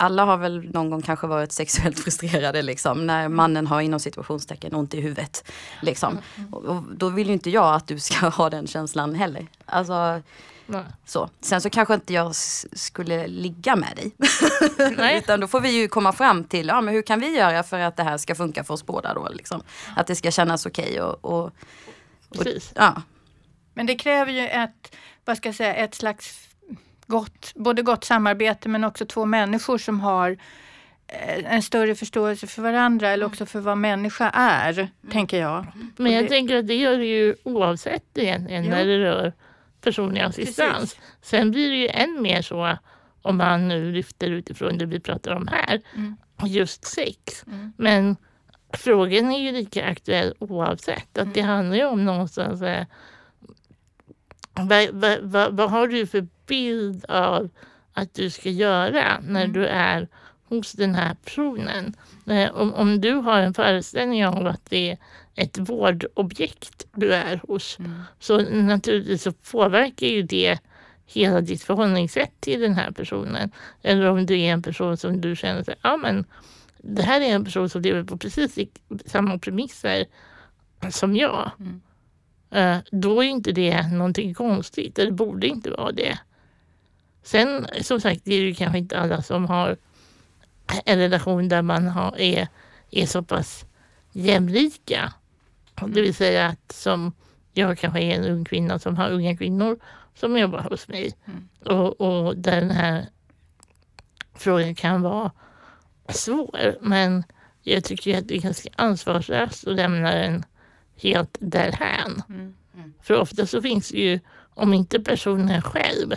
[0.01, 3.07] alla har väl någon gång kanske varit sexuellt frustrerade liksom.
[3.07, 5.51] När mannen har inom situationstecken ont i huvudet.
[5.81, 6.17] Liksom.
[6.51, 9.47] Och, och då vill ju inte jag att du ska ha den känslan heller.
[9.65, 10.21] Alltså,
[10.67, 10.83] Nej.
[11.05, 11.29] så.
[11.41, 12.35] Sen så kanske inte jag
[12.73, 14.11] skulle ligga med dig.
[15.17, 17.79] Utan då får vi ju komma fram till, ja men hur kan vi göra för
[17.79, 19.63] att det här ska funka för oss båda då liksom.
[19.95, 21.51] Att det ska kännas okej och, och
[22.37, 22.71] Precis.
[22.75, 23.01] ja.
[23.73, 26.50] Men det kräver ju ett, vad ska jag säga, ett slags
[27.11, 30.37] gott, både gott samarbete men också två människor som har
[31.07, 35.65] eh, en större förståelse för varandra eller också för vad människa är, tänker jag.
[35.97, 39.33] Men jag det- tänker att det gör det ju oavsett egentligen när det rör
[39.81, 40.97] personlig assistans.
[41.21, 42.77] Sen blir det ju än mer så
[43.21, 46.15] om man nu lyfter utifrån det vi pratar om här, Mm.
[46.45, 47.45] just sex.
[47.77, 48.15] Men
[48.73, 51.17] frågan är ju lika aktuell oavsett.
[51.17, 52.85] Att det handlar ju om någonstans eh,
[54.53, 57.49] vad, vad, vad, vad har du för bild av
[57.93, 60.07] att du ska göra när du är
[60.49, 61.93] hos den här personen?
[62.27, 64.97] Eh, om, om du har en föreställning om att det är
[65.35, 67.77] ett vårdobjekt du är hos
[68.19, 70.59] så naturligtvis så påverkar ju det
[71.05, 73.51] hela ditt förhållningssätt till den här personen.
[73.83, 76.25] Eller om du är en person som du känner att ja, men
[76.77, 78.57] det här är en person som lever på precis
[79.05, 80.05] samma premisser
[80.89, 81.51] som jag.
[82.51, 86.19] Eh, Då är inte det någonting konstigt, eller borde inte vara det.
[87.23, 89.77] Sen som sagt, det är ju kanske inte alla som har
[90.85, 92.47] en relation där man har, är,
[92.91, 93.65] är så pass
[94.11, 95.13] jämlika.
[95.87, 97.13] Det vill säga att som
[97.53, 99.79] jag kanske är en ung kvinna som har unga kvinnor
[100.15, 101.13] som jobbar hos mig.
[101.65, 103.05] Och, och där den här
[104.33, 105.31] frågan kan vara
[106.09, 106.77] svår.
[106.81, 107.23] Men
[107.61, 110.43] jag tycker att det är ganska ansvarslöst att lämna den
[110.97, 112.23] helt därhän.
[113.01, 114.19] För ofta så finns det ju,
[114.53, 116.13] om inte personen själv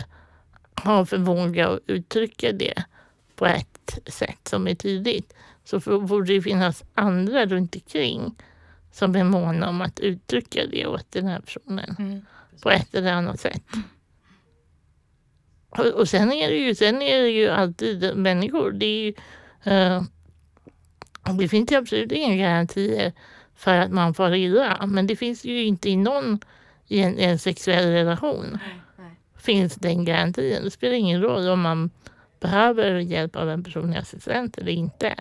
[0.75, 2.83] har förmåga att uttrycka det
[3.35, 5.33] på ett sätt som är tydligt
[5.63, 8.35] så borde det finnas andra runt omkring
[8.91, 12.25] som är måna om att uttrycka det åt den här personen
[12.61, 13.63] på ett eller annat sätt.
[15.69, 18.71] Och, och sen, är det ju, sen är det ju alltid människor.
[18.71, 19.13] Det, är ju,
[19.63, 20.03] eh,
[21.39, 23.13] det finns ju absolut inga garantier
[23.55, 24.85] för att man far illa.
[24.87, 26.39] Men det finns ju inte i någon
[26.87, 28.59] i en, en sexuell relation.
[29.45, 30.63] Finns den garantin.
[30.63, 31.89] Det spelar ingen roll om man
[32.39, 35.15] behöver hjälp av en personlig assistent eller inte.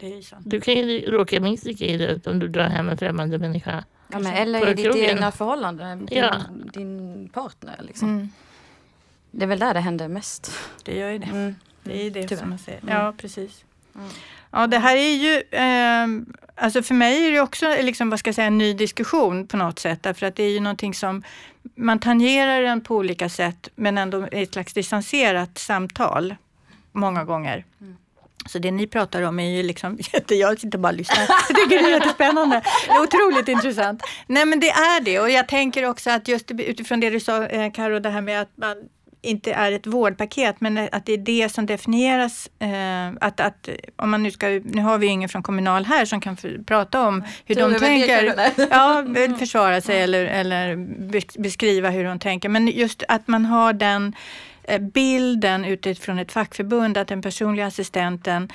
[0.00, 0.42] Det är ju sant.
[0.50, 3.84] Du kan ju råka minst lika illa ut om du drar hem en främmande människa.
[4.12, 6.34] Ja, men, eller i ditt egna förhållande, din, Ja.
[6.72, 7.80] din partner.
[7.86, 8.08] Liksom.
[8.08, 8.28] Mm,
[9.30, 10.52] Det är väl där det händer mest.
[10.84, 11.26] det gör ju det.
[11.26, 11.54] Mm.
[11.82, 12.40] Det är ju det Tyvärr.
[12.40, 12.80] som man säger.
[12.88, 13.64] Ja, precis.
[14.50, 16.26] Ja, det här är ju, eh,
[16.64, 19.56] alltså för mig är det också liksom, vad ska jag säga, en ny diskussion på
[19.56, 20.02] något sätt.
[20.02, 21.22] Därför att det är ju någonting som
[21.74, 26.34] man tangerar den på olika sätt men ändå i ett slags distanserat samtal
[26.92, 27.64] många gånger.
[28.46, 31.26] Så det ni pratar om är ju liksom, jätte, jag sitter bara och lyssnar.
[31.48, 32.62] Jag tycker det är jättespännande.
[32.86, 34.02] Det är otroligt intressant.
[34.26, 37.46] Nej men det är det och jag tänker också att just utifrån det du sa
[37.46, 38.76] eh, Karo, det här med att man
[39.24, 42.50] inte är ett vårdpaket men att det är det som definieras.
[42.58, 46.04] Eh, att, att om man nu ska, nu har vi ju ingen från Kommunal här
[46.04, 48.34] som kan för, prata om hur de tänker.
[48.70, 50.76] Ja, vill försvara sig eller, eller
[51.10, 52.48] be- beskriva hur de tänker.
[52.48, 54.14] Men just att man har den
[54.62, 58.48] eh, bilden utifrån ett fackförbund att den personliga assistenten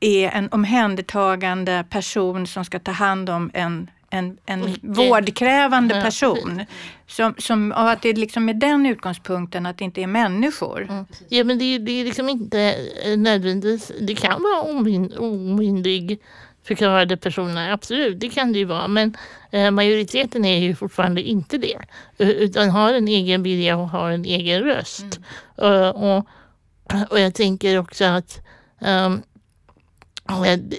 [0.00, 6.02] är en omhändertagande person som ska ta hand om en, en, en Icke- vårdkrävande Ja,
[6.02, 6.64] person.
[7.06, 11.06] Som, som, och att det är liksom med den utgångspunkten att det inte är människor.
[11.28, 12.60] Ja, men det, det är liksom inte
[13.04, 13.92] eh, nödvändigtvis...
[14.00, 16.20] Det kan vara omyn, omyndig
[16.64, 18.88] förklarade personer, absolut, det kan det ju vara.
[18.88, 19.16] Men
[19.50, 21.78] eh, majoriteten är ju fortfarande inte det.
[22.18, 25.20] Utan har en egen vilja och har en egen röst.
[25.62, 26.26] Eh, och,
[27.10, 28.40] och jag tänker också att
[28.80, 29.16] eh,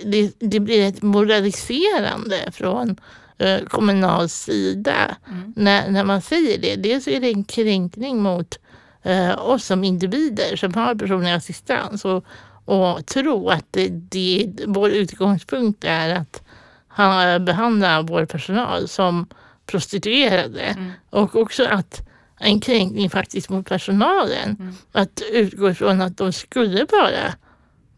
[0.05, 2.97] det, det blir ett moraliserande från
[3.43, 5.15] eh, Kommunals sida
[5.55, 6.75] när, när man säger det.
[6.75, 8.59] Dels är det en kränkning mot
[9.03, 12.25] eh, oss som individer som har personlig assistans och,
[12.65, 16.43] och tro att det, det, vår utgångspunkt är att
[16.87, 19.27] ha, behandla vår personal som
[19.65, 24.75] prostituerade och också att en kränkning faktiskt mot personalen.
[24.91, 27.33] Att utgå ifrån att de skulle vara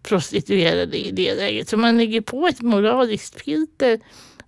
[0.04, 1.70] prostituerade i det läget.
[1.70, 4.00] Så man lägger på ett moraliskt filter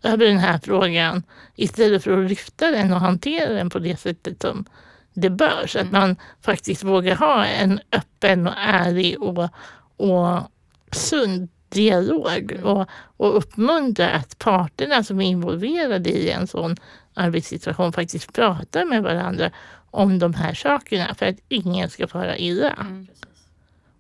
[0.04, 1.24] över den här frågan
[1.56, 4.66] istället för att lyfta den och hantera den på det sättet som
[5.14, 5.68] det bör.
[5.68, 9.50] Så att man faktiskt vågar ha en öppen och ärlig och,
[9.98, 10.52] och
[10.92, 16.76] sund dialog och, och uppmuntra att parterna som är involverade i en sån
[17.14, 19.52] arbetssituation faktiskt pratar med varandra
[19.92, 22.88] om de här sakerna för att ingen ska fara illa.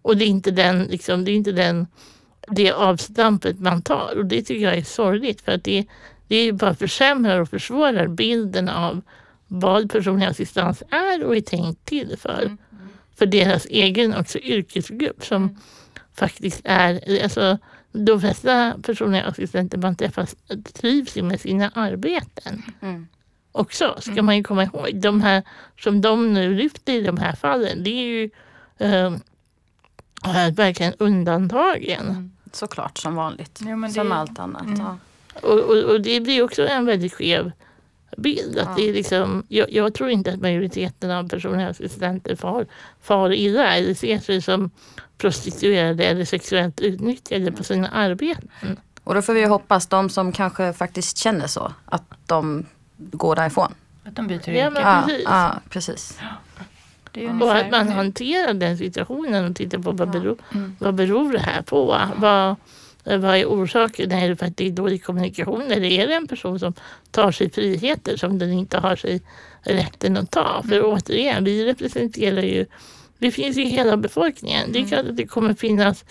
[0.02, 1.88] Och det är inte den, liksom, det är inte den,
[2.50, 5.86] det avstampet man tar och det tycker jag är sorgligt för att det,
[6.28, 9.02] det bara försämrar och försvårar bilden av
[9.48, 12.42] vad personlig assistans är och är tänkt till för.
[12.42, 12.58] Mm.
[13.16, 15.56] För deras egen också yrkesgrupp som mm.
[16.14, 17.58] faktiskt är, alltså
[17.92, 20.28] de flesta personliga assistenter man träffar
[20.74, 22.64] trivs ju med sina arbeten.
[22.82, 23.08] Mm.
[23.52, 24.26] Också ska mm.
[24.26, 25.02] man ju komma ihåg.
[25.02, 25.44] De här
[25.80, 28.30] som de nu lyfter i de här fallen, det är ju
[28.78, 29.12] eh,
[30.54, 32.08] verkligen undantagen.
[32.08, 32.37] Mm.
[32.58, 33.60] Såklart, som vanligt.
[33.62, 34.65] Ja, som allt annat.
[34.65, 34.80] Mm.
[34.80, 34.98] Ja.
[35.41, 37.52] Och, och, och, det blir också en väldigt skev
[38.17, 38.58] bild.
[38.58, 38.74] Att ja.
[38.78, 42.65] det är liksom, jag, jag, tror inte att majoriteten av personliga assistenter far,
[43.02, 44.72] far illa eller ser sig som
[45.17, 48.50] prostituerade eller sexuellt utnyttjade på sina arbeten.
[49.04, 52.65] Och då får vi hoppas de som kanske faktiskt känner så, att de
[52.98, 53.74] går därifrån.
[54.04, 54.72] Att de byter yrke.
[54.76, 55.26] Ja, precis.
[55.26, 56.20] Ja, precis.
[57.41, 60.75] Och att man hanterar den situationen och tittar på vad beror, mm.
[60.80, 61.86] vad beror det här på?
[62.15, 62.56] Vad,
[63.03, 64.12] vad är orsaken?
[64.12, 66.73] Är det för att det är dålig kommunikation eller är det en person som
[67.12, 69.21] tar sig friheter som den inte har sig
[69.62, 70.63] rätten att ta?
[70.69, 70.86] För mm.
[70.86, 72.65] återigen, vi representerar ju,
[73.17, 74.71] vi finns i hela befolkningen.
[74.71, 74.89] Det är mm.
[74.89, 76.06] klart att det kommer finnas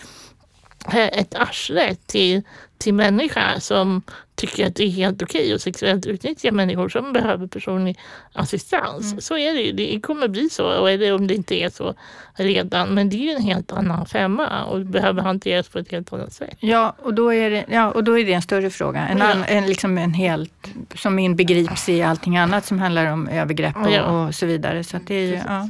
[0.93, 2.41] ett arsle till,
[2.77, 4.01] till människa som
[4.35, 7.99] tycker att det är helt okej att sexuellt utnyttja människor som behöver personlig
[8.33, 9.11] assistans.
[9.11, 9.21] Mm.
[9.21, 9.71] Så är det ju.
[9.71, 11.95] Det kommer bli så, och eller om det inte är så
[12.35, 12.89] redan.
[12.89, 16.33] Men det är ju en helt annan femma och behöver hanteras på ett helt annat
[16.33, 16.57] sätt.
[16.59, 19.07] Ja, och då är det, ja, och då är det en större fråga.
[19.07, 19.25] En, ja.
[19.25, 23.91] an, en, liksom en helt, som inbegrips i allting annat som handlar om övergrepp och,
[23.91, 24.03] ja.
[24.03, 24.83] och så vidare.
[24.83, 25.69] Så det är ju, ja.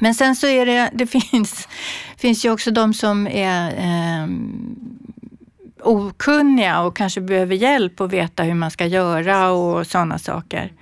[0.00, 1.68] Men sen så är det, det finns,
[2.16, 4.28] finns ju också de som är eh,
[5.84, 10.72] okunniga och kanske behöver hjälp att veta hur man ska göra och sådana saker.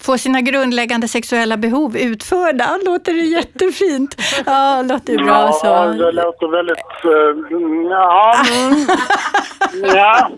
[0.00, 4.16] Få sina grundläggande sexuella behov utförda, låter det jättefint?
[4.46, 5.66] Ja, låter bra ja, så.
[5.66, 6.78] Ja, det låter väldigt...
[7.04, 8.34] Uh, ja.
[9.94, 10.30] ja.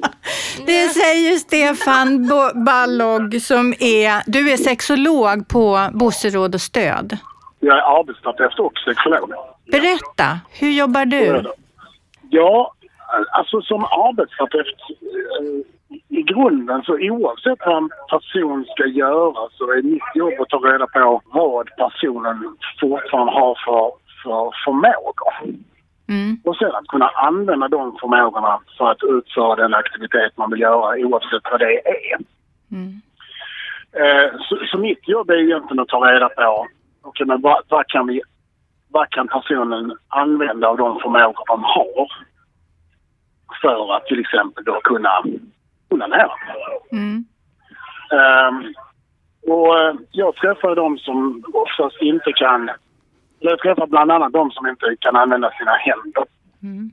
[0.66, 2.30] Det säger Stefan
[2.64, 7.18] Ballog som är, du är sexolog på Bosse Råd och Stöd.
[7.60, 9.32] Jag är arbetsterapeut och sexolog.
[9.70, 11.42] Berätta, hur jobbar du?
[12.30, 12.74] Ja,
[13.32, 14.66] alltså som arbetsterapeut
[15.00, 20.48] eh, i grunden så oavsett vad en person ska göra så är mitt jobb att
[20.48, 23.92] ta reda på vad personen fortfarande har för,
[24.22, 25.60] för förmågor.
[26.08, 26.36] Mm.
[26.44, 31.06] Och sen att kunna använda de förmågorna för att utföra den aktivitet man vill göra
[31.06, 32.18] oavsett vad det är.
[32.72, 33.00] Mm.
[33.92, 36.66] Eh, så, så, mitt jobb är egentligen att ta reda på
[37.02, 38.22] okay, men vad, vad, kan vi,
[38.88, 42.08] vad kan personen använda av de förmågor de har
[43.62, 45.22] för att till exempel då kunna
[45.88, 46.32] onanera.
[46.92, 47.24] Mm.
[48.20, 48.74] Um,
[49.52, 52.70] och uh, jag träffar de som oftast inte kan...
[53.38, 56.24] Jag träffar bland annat de som inte kan använda sina händer.
[56.62, 56.90] Mm.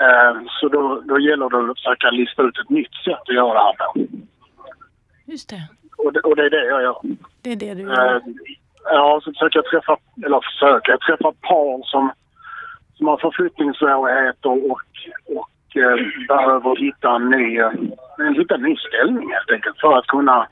[0.00, 3.54] Uh, så då, då gäller det att försöka lista ut ett nytt sätt att göra
[3.54, 4.00] det här på.
[5.26, 5.68] Just det.
[5.98, 6.20] Och, det.
[6.20, 7.00] och det är det jag gör.
[7.42, 8.14] Det är det du gör?
[8.14, 8.22] Uh,
[8.84, 12.12] Ja, så försöker jag träffa, eller försöker, jag träffa par som,
[12.94, 14.82] som har förflyttningssvårigheter och, och
[15.36, 15.42] eh,
[16.28, 17.70] behöver hitta en, ny, eh,
[18.36, 20.48] hitta en ny ställning helt enkelt för att kunna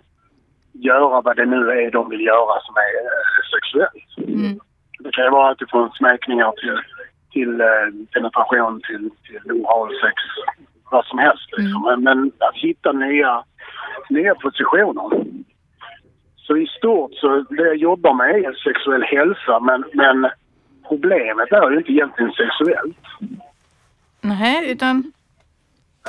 [0.72, 4.34] göra vad det nu är de vill göra som är eh, sexuellt.
[4.34, 4.60] Mm.
[4.98, 6.78] Det kan ju vara alltifrån smekningar till,
[7.32, 10.14] till eh, penetration till, till oralsex,
[10.90, 11.48] vad som helst.
[11.56, 11.86] Liksom.
[11.86, 12.02] Mm.
[12.02, 13.44] Men, men att hitta nya,
[14.10, 15.24] nya positioner.
[16.36, 20.30] Så i stort så det jag jobbar med är sexuell hälsa men, men
[20.88, 22.96] problemet är ju inte egentligen sexuellt.
[24.28, 25.12] Nej, utan?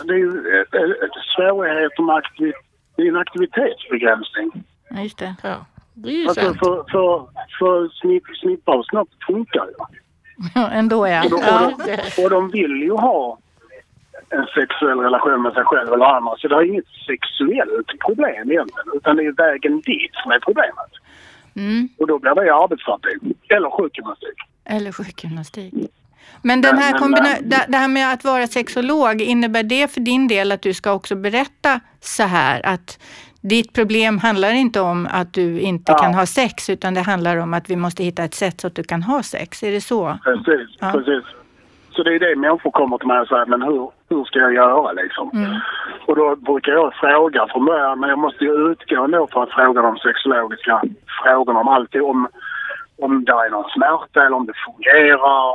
[0.04, 0.44] Det är ju
[1.36, 2.54] svårigheter med aktiv,
[2.96, 4.64] det är en aktivitetsbegränsning.
[4.90, 5.36] Ja, just det.
[5.44, 6.60] Ja, det är ju alltså, sant.
[6.60, 7.28] För, för,
[7.60, 9.74] för snipp, snippa och snopp funkar ju.
[10.56, 11.24] Ja, ändå ja.
[11.24, 13.38] Och de, och, de, och de vill ju ha
[14.30, 16.36] en sexuell relation med sig själv eller andra.
[16.38, 20.92] Så det är inget sexuellt problem egentligen, utan det är vägen dit som är problemet.
[21.56, 21.90] Mm.
[21.98, 24.40] Och då blir det arbetsterapi eller sjukgymnastik.
[24.66, 25.74] Eller sjukgymnastik.
[26.42, 30.52] Men den här kombina- det här med att vara sexolog, innebär det för din del
[30.52, 33.00] att du ska också berätta så här att
[33.42, 35.98] ditt problem handlar inte om att du inte ja.
[35.98, 38.76] kan ha sex, utan det handlar om att vi måste hitta ett sätt så att
[38.76, 39.64] du kan ha sex.
[39.64, 40.18] Är det så?
[40.24, 40.92] Precis, ja.
[40.92, 41.24] precis.
[41.92, 44.54] Så det är det människor kommer till mig och säger, men hur, hur ska jag
[44.54, 45.30] göra liksom?
[45.34, 45.56] Mm.
[46.08, 49.52] Och då brukar jag fråga från början, men jag måste ju utgå ändå för att
[49.52, 50.82] fråga de sexologiska
[51.24, 52.28] frågorna om alltid om
[53.02, 55.54] om det är någon smärta eller om det fungerar.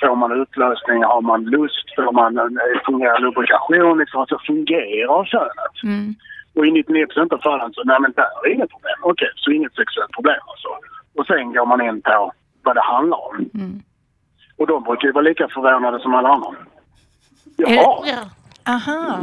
[0.00, 1.04] Får man utlösning?
[1.04, 1.86] Har man lust?
[1.96, 3.98] Får man, eh, fungerar lubrikation?
[3.98, 5.76] Liksom, alltså fungerar könet?
[5.84, 6.14] Mm.
[6.54, 8.98] Och i 99 procent av fallen så, nej men det är inget problem.
[9.02, 10.68] Okej, okay, så inget sexuellt problem alltså.
[11.16, 13.36] Och sen går man in på vad det handlar om.
[13.54, 13.82] Mm.
[14.58, 16.50] Och de brukar ju vara lika förvånade som alla andra.
[17.56, 18.04] Jaha.
[18.12, 18.20] Ja.
[18.74, 19.18] Aha.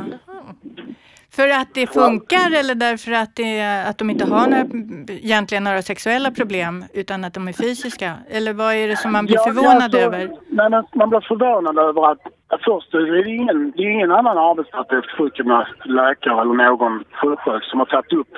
[1.36, 4.66] För att det funkar eller därför att, det, att de inte har några,
[5.08, 8.14] egentligen några sexuella problem utan att de är fysiska?
[8.30, 10.32] Eller vad är det som man blir Ja, förvånad alltså, över?
[10.48, 14.12] Nej, men man blir förvånad över att, att först är det ingen, det är ingen
[14.12, 18.34] annan arbetsterapeut, sjukgymnast, läkare eller någon sjuksköterska som har tagit upp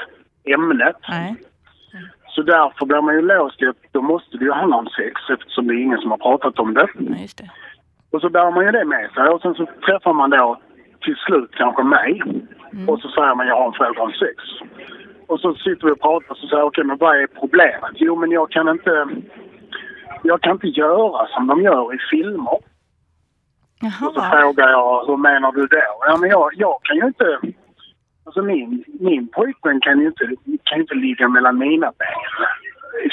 [0.45, 0.95] ämnet.
[1.09, 1.35] Nej.
[2.35, 5.21] Så därför blir man ju låst i att då måste det ju handla om sex
[5.29, 6.87] eftersom det är ingen som har pratat om det.
[6.99, 7.49] Ja, det.
[8.11, 10.57] Och så bär man ju det med sig och sen så träffar man då
[11.07, 12.21] till slut kanske mig
[12.87, 14.37] och så säger man jag har en fråga om sex.
[15.27, 17.93] Och så sitter vi och pratar och så säger okej men vad är problemet?
[17.95, 19.07] Jo men jag kan inte
[20.23, 22.53] jag kan inte göra som de gör i filmer.
[24.03, 24.31] Och så Jaha.
[24.31, 25.87] frågar jag hur menar du då?
[26.07, 27.39] Ja men jag, jag kan ju inte
[28.25, 30.25] Alltså min, min pojkvän kan ju inte,
[30.63, 32.47] kan ju inte ligga mellan mina ben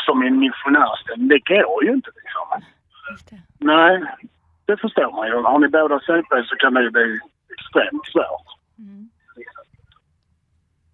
[0.06, 1.28] som en missionärställning.
[1.28, 2.46] Det går ju inte liksom.
[3.58, 4.02] Nej,
[4.66, 5.34] det förstår man ju.
[5.34, 7.20] Har ni båda CP så kan det ju bli
[7.54, 8.48] extremt svårt.
[8.78, 9.08] Mm.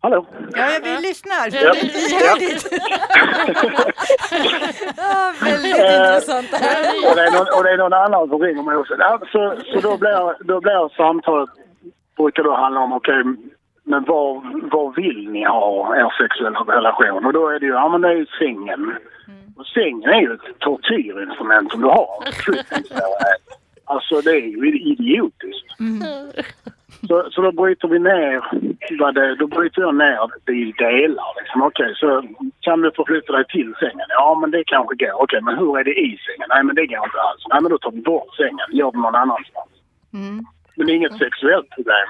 [0.02, 0.26] Hallå?
[0.54, 1.48] Ja, vi lyssnar.
[1.52, 1.74] Ja.
[1.74, 2.62] Ihärdigt.
[4.96, 7.10] Ja, väldigt Eh, intressant det här.
[7.10, 8.94] Och det, är någon, och det är någon annan som ringer mig också.
[8.98, 11.50] Ja, så så då, blir, då blir samtalet,
[12.16, 13.22] brukar då handla om okej,
[13.84, 14.42] men vad,
[14.72, 17.26] vad vill ni ha er sexuella relation?
[17.26, 18.96] Och då är det ju, ja men det är ju sängen.
[19.56, 22.08] Och sängen är ju ett tortyrinstrument som du har.
[23.94, 25.68] Alltså det är ju idiotiskt.
[27.08, 28.38] Så, så då bryter vi ner,
[28.98, 31.30] vad det, då bryter jag ner det i delar.
[31.40, 31.62] Liksom.
[31.62, 32.22] Okej, så
[32.60, 34.06] kan du förflytta dig till sängen?
[34.08, 35.22] Ja, men det kanske går.
[35.22, 36.48] Okej, men hur är det i sängen?
[36.48, 37.42] Nej, men det går inte alls.
[37.50, 38.68] Nej, men då tar vi bort sängen.
[38.78, 39.72] Gör det någon annanstans.
[40.12, 40.44] Mm.
[40.74, 42.08] Men det är inget sexuellt problem.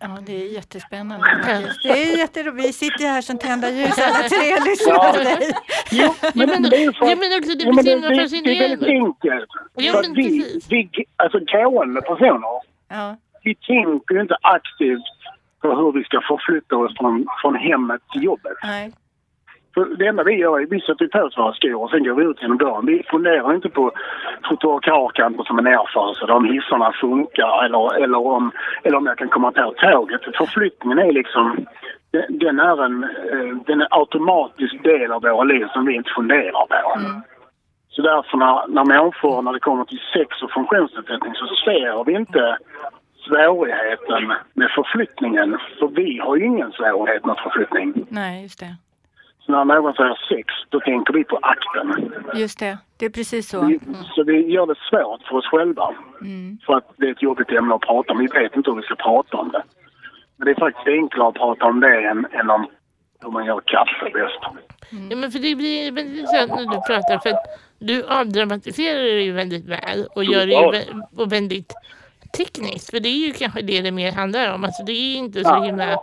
[0.00, 1.82] Ja, det är jättespännande faktiskt.
[1.82, 2.66] Det är jätteroligt.
[2.68, 5.52] Vi sitter här som tända ljus alla tre och lyssnar på dig.
[5.90, 8.18] Jo, men, men- det är för, ja, men också det blir så himla det, är
[8.18, 8.90] väldigt fascinerande.
[8.90, 9.50] enkelt.
[9.74, 10.66] Ja, men vi, precis.
[10.70, 15.02] vi, alltså gående personer, Ja, vi tänker ju inte aktivt
[15.60, 18.52] på hur vi ska förflytta oss från, från hemmet till jobbet.
[18.62, 18.92] nej.
[19.76, 22.14] För det enda vi gör är vi sätter på oss våra skor och sen går
[22.14, 22.86] vi ut genom dörren.
[22.86, 23.92] Vi funderar inte på
[24.48, 28.50] trottoarkanter som är nerfasade, om hissarna funkar eller, eller, om,
[28.82, 30.20] eller om jag kan komma på tåget.
[30.36, 31.66] Förflyttningen är liksom,
[32.28, 36.66] den, är en eh, den är automatisk del av våra liv som vi inte funderar
[36.66, 37.00] på.
[37.88, 42.12] Så därför när, när människor, när det kommer till sex och funktionsnedsättning så ser vi
[42.12, 42.58] inte
[43.26, 45.58] svårigheten med förflyttningen.
[45.78, 48.06] För vi har ju ingen svårighet med förflyttning.
[48.10, 48.76] Nej, just det.
[49.46, 52.12] Så när någon säger sex, då tänker vi på akten.
[52.34, 52.78] Just det.
[52.96, 53.66] Det är precis så.
[53.66, 53.80] Vi,
[54.14, 55.94] så vi gör det svårt för oss själva.
[56.20, 56.58] Mm.
[56.66, 58.18] För att det är ett jobbigt ämne att prata om.
[58.18, 59.62] Vi vet inte hur vi ska prata om det.
[60.36, 62.66] Men det är faktiskt enklare att prata om det än, än om
[63.22, 64.60] hur man gör kaffe bäst.
[65.10, 67.46] Ja, men för det blir väldigt intressant när du pratar för att
[67.78, 71.72] du avdramatiserar det ju väldigt väl och gör det ju väldigt
[72.26, 72.90] tekniskt.
[72.90, 74.64] För det är ju kanske det det mer handlar om.
[74.64, 75.98] Alltså det är inte så himla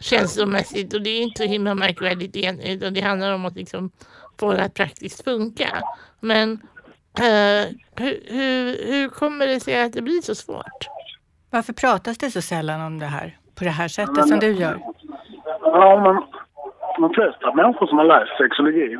[0.00, 2.76] känslomässigt och det är inte så himla märkvärdigt egentligen.
[2.76, 3.90] Utan det handlar om att liksom
[4.40, 5.68] få det att praktiskt funka.
[6.20, 6.52] Men
[7.18, 10.88] eh, hur, hur, hur kommer det sig att det blir så svårt?
[11.50, 14.80] Varför pratas det så sällan om det här på det här sättet som du gör?
[15.62, 16.22] Ja, men
[16.98, 18.96] de flesta människor som har läst sexologi,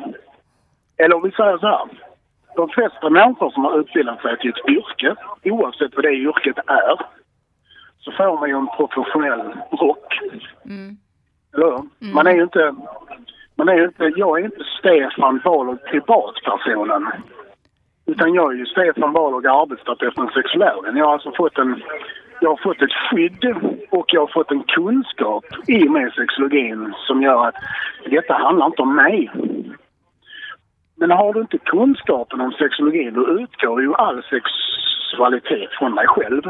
[0.97, 2.08] eller vi säger så här.
[2.55, 6.99] De flesta människor som har utbildat sig till ett yrke, oavsett vad det yrket är,
[7.99, 10.19] så får man ju en professionell rock.
[10.65, 10.97] Mm.
[11.53, 12.13] Eller hur?
[12.13, 12.75] Man är ju inte...
[13.55, 17.07] Man är ju inte jag är inte Stefan Wahlög privatpersonen.
[18.05, 20.97] Utan jag är ju Stefan Wahlög arbetsterapeuten sexologen.
[20.97, 21.83] Jag har alltså fått en...
[22.41, 23.55] Jag har fått ett skydd
[23.89, 27.55] och jag har fått en kunskap i och med sexologin som gör att
[28.05, 29.31] detta handlar inte om mig.
[30.99, 36.41] Men har du inte kunskapen om sexologin då utgår ju all sexualitet från dig själv.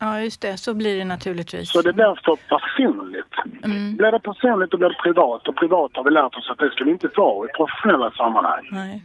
[0.00, 0.56] Ja, just det.
[0.56, 1.72] Så blir det naturligtvis.
[1.72, 3.34] Så det blir för personligt.
[3.64, 3.96] Mm.
[3.96, 6.70] Blir det personligt då blir det privat och privat har vi lärt oss att det
[6.70, 8.68] ska vi inte vara i professionella sammanhang.
[8.72, 9.02] Nej.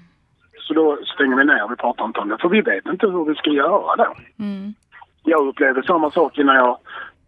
[0.68, 2.38] Så då stänger vi ner, vi pratar inte om det.
[2.42, 4.12] För vi vet inte hur vi ska göra det.
[4.44, 4.74] Mm.
[5.24, 6.78] Jag upplevde samma sak innan jag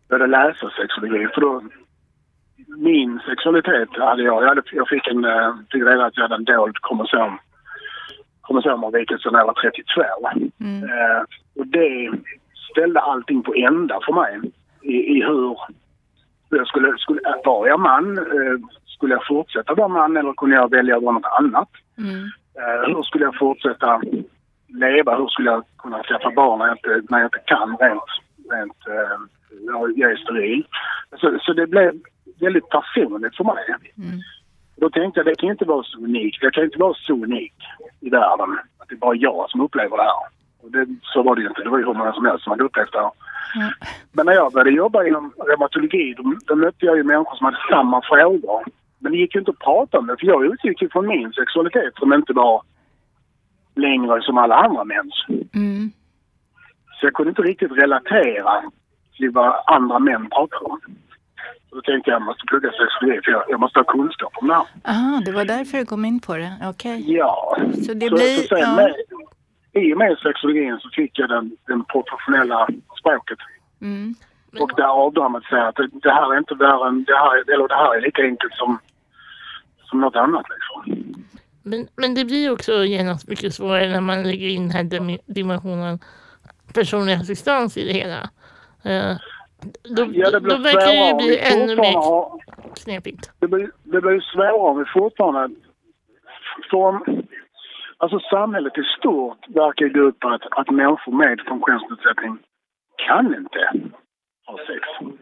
[0.09, 1.27] började läsa sexologi.
[1.33, 1.61] För då,
[2.77, 6.35] min sexualitet hade jag, jag, hade, jag fick en, eh, fick reda att jag hade
[6.35, 7.39] en dold kromosom,
[8.47, 10.01] kromosomavvikelse när jag var 32.
[10.59, 10.83] Mm.
[10.83, 11.21] Eh,
[11.55, 12.11] och det
[12.71, 15.57] ställde allting på ända för mig i, i hur
[16.49, 18.17] jag skulle, skulle, var jag man?
[18.17, 21.69] Eh, skulle jag fortsätta vara man eller kunde jag välja att vara något annat?
[21.97, 22.23] Mm.
[22.59, 24.01] Eh, hur skulle jag fortsätta
[24.67, 25.17] leva?
[25.17, 28.03] Hur skulle jag kunna skaffa barn när jag inte, när jag inte kan rent,
[28.51, 29.17] rent eh,
[29.95, 30.65] jag är steril?
[31.17, 31.91] Så, så det blev
[32.39, 33.65] väldigt personligt för mig.
[33.97, 34.19] Mm.
[34.77, 36.41] Då tänkte jag det kan inte vara så unikt.
[36.41, 37.61] Det kan inte vara så unikt
[37.99, 40.25] i världen att det är bara jag som upplever det här.
[40.63, 41.63] Och det, så var det ju inte.
[41.63, 43.11] Det var ju hur många som helst som hade upplevt det här.
[43.55, 43.71] Mm.
[44.11, 47.57] Men när jag började jobba inom reumatologi då, då mötte jag ju människor som hade
[47.69, 48.63] samma frågor.
[48.99, 51.33] Men det gick ju inte att prata om det för jag utgick ju från min
[51.33, 52.61] sexualitet som inte var
[53.75, 55.25] längre som alla andra mäns.
[55.53, 55.91] Mm.
[56.99, 58.63] Så jag kunde inte riktigt relatera
[59.17, 60.79] till vad andra män pratade om.
[61.69, 64.47] Så då tänkte jag jag måste plugga sexologi för jag, jag måste ha kunskap om
[64.47, 64.65] det här.
[64.83, 66.53] Aha, det var därför du kom in på det.
[66.63, 67.15] Okej.
[67.17, 67.57] Ja.
[67.85, 68.37] Så det så, blir...
[68.37, 68.75] så sen ja.
[68.75, 68.93] med,
[69.83, 72.67] I och med sexologin så fick jag den, den professionella
[72.99, 73.39] språket.
[73.81, 74.15] Mm.
[74.59, 77.67] Och där avdramat säger att det, det här är inte värre än, det här, eller
[77.67, 78.79] det här är lika enkelt som,
[79.83, 81.05] som något annat liksom.
[81.63, 85.19] Men, men det blir också genast mycket svårare när man lägger in den här dim-
[85.25, 85.99] dimensionen
[86.73, 88.29] personlig assistans i det hela.
[88.83, 89.17] Eh,
[89.83, 91.99] då, Ja, det blir då verkar det ju bli ännu mer
[92.83, 93.31] knepigt.
[93.39, 95.55] det blir, det blir svårare om vi fortfarande...
[96.69, 97.23] För om,
[97.97, 102.37] alltså samhället i stort verkar gå ut på att, att människor med funktionsnedsättning
[103.07, 103.91] kan inte
[104.45, 105.15] ha sex.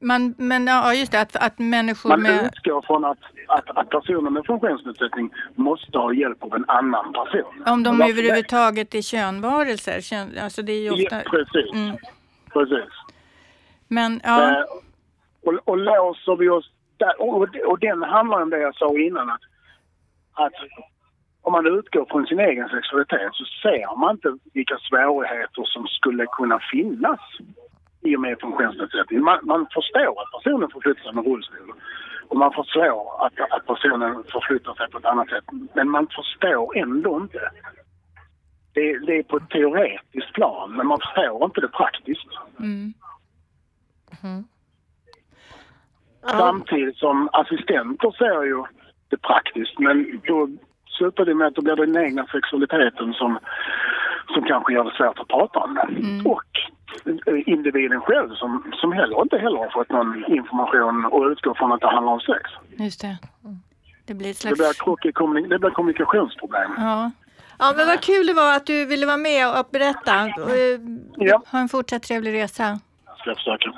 [0.00, 2.44] Man, men ja, just det, att, att människor Man med...
[2.44, 3.18] utgår från att,
[3.48, 7.62] att, att personer med funktionsnedsättning måste ha hjälp av en annan person.
[7.66, 10.00] Om de överhuvudtaget är könvarelser.
[10.00, 11.16] Kön, alltså det är ju ofta...
[11.16, 11.72] Ja, precis.
[11.74, 11.96] Mm.
[12.52, 12.90] precis.
[13.88, 14.64] Men ja, Eh,
[15.44, 19.30] och, och låser vi oss där, och, och den handlar om det jag sa innan
[19.30, 19.40] att,
[20.32, 20.54] att
[21.42, 26.26] om man utgår från sin egen sexualitet så ser man inte vilka svårigheter som skulle
[26.26, 27.20] kunna finnas
[28.00, 29.22] i och med funktionsnedsättning.
[29.22, 31.72] Man, man förstår att personen förflyttar sig med rullstol
[32.28, 35.44] och man förstår att, att personen förflyttar sig på ett annat sätt.
[35.74, 37.50] Men man förstår ändå inte.
[38.72, 42.28] Det, det är på ett teoretiskt plan, men man förstår inte det praktiskt.
[42.58, 42.94] mm.
[46.22, 48.64] Ja, Samtidigt som assistenter ser ju
[49.08, 50.48] det praktiskt men då
[50.98, 53.38] slutar det med att då blir det den egna sexualiteten som,
[54.34, 55.86] som kanske gör det svårt att prata om det.
[56.30, 56.50] Och
[57.26, 61.72] eh, individen själv som, som heller inte heller har fått någon information och utgår från
[61.72, 62.50] att det handlar om sex.
[62.70, 63.18] just det.
[64.06, 64.80] Det blir ett Det blir, slags...
[64.80, 66.72] krock i kommunik- det blir kommunikationsproblem.
[66.76, 67.10] Ja.
[67.58, 70.12] ja, men vad kul det var att du ville vara med och berätta.
[71.16, 71.42] Ja.
[71.52, 72.80] Ha en fortsatt trevlig resa.
[73.24, 73.72] Ska jag försöka.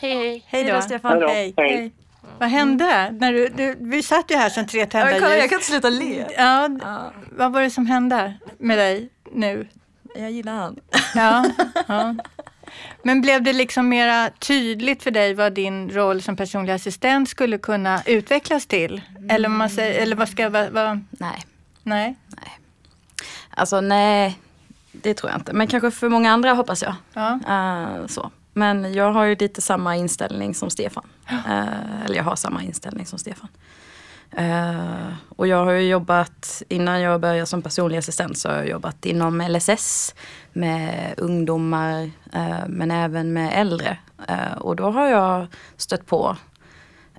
[0.00, 0.28] hej hej.
[0.28, 0.74] Hej Hej då.
[0.74, 1.12] då, Stefan.
[1.12, 1.28] Hej då.
[1.28, 1.54] Hej.
[1.56, 1.92] Hej.
[2.38, 3.10] Vad hände?
[3.10, 5.50] När du, du, vi satt ju här som tre tända Ja, kolla, jag ljus.
[5.50, 6.26] kan inte sluta le.
[6.36, 9.68] Ja, Ja, vad var det som hände med dig nu?
[10.16, 10.76] jag gillar han.
[11.14, 11.44] Ja,
[11.86, 12.14] ja.
[13.02, 17.58] Men blev det liksom mera tydligt för dig vad din roll som personlig assistent skulle
[17.58, 19.00] kunna utvecklas till?
[19.28, 21.38] Eller, om man säger, eller vad ska vad, vad, Nej,
[21.82, 22.16] Nej?
[23.50, 24.38] alltså nej,
[24.92, 25.52] det tror jag inte.
[25.52, 26.94] Men kanske för många andra hoppas jag.
[27.12, 27.38] Ja.
[27.48, 28.30] Eh, så.
[28.56, 31.04] Men jag har ju lite samma inställning som Stefan.
[31.28, 33.48] Eh, eller jag har samma inställning som Stefan.
[34.30, 38.68] Eh, och jag har ju jobbat, innan jag började som personlig assistent så har jag
[38.68, 40.14] jobbat inom LSS
[40.52, 43.98] med ungdomar eh, men även med äldre.
[44.28, 45.46] Eh, och då har jag
[45.76, 46.36] stött på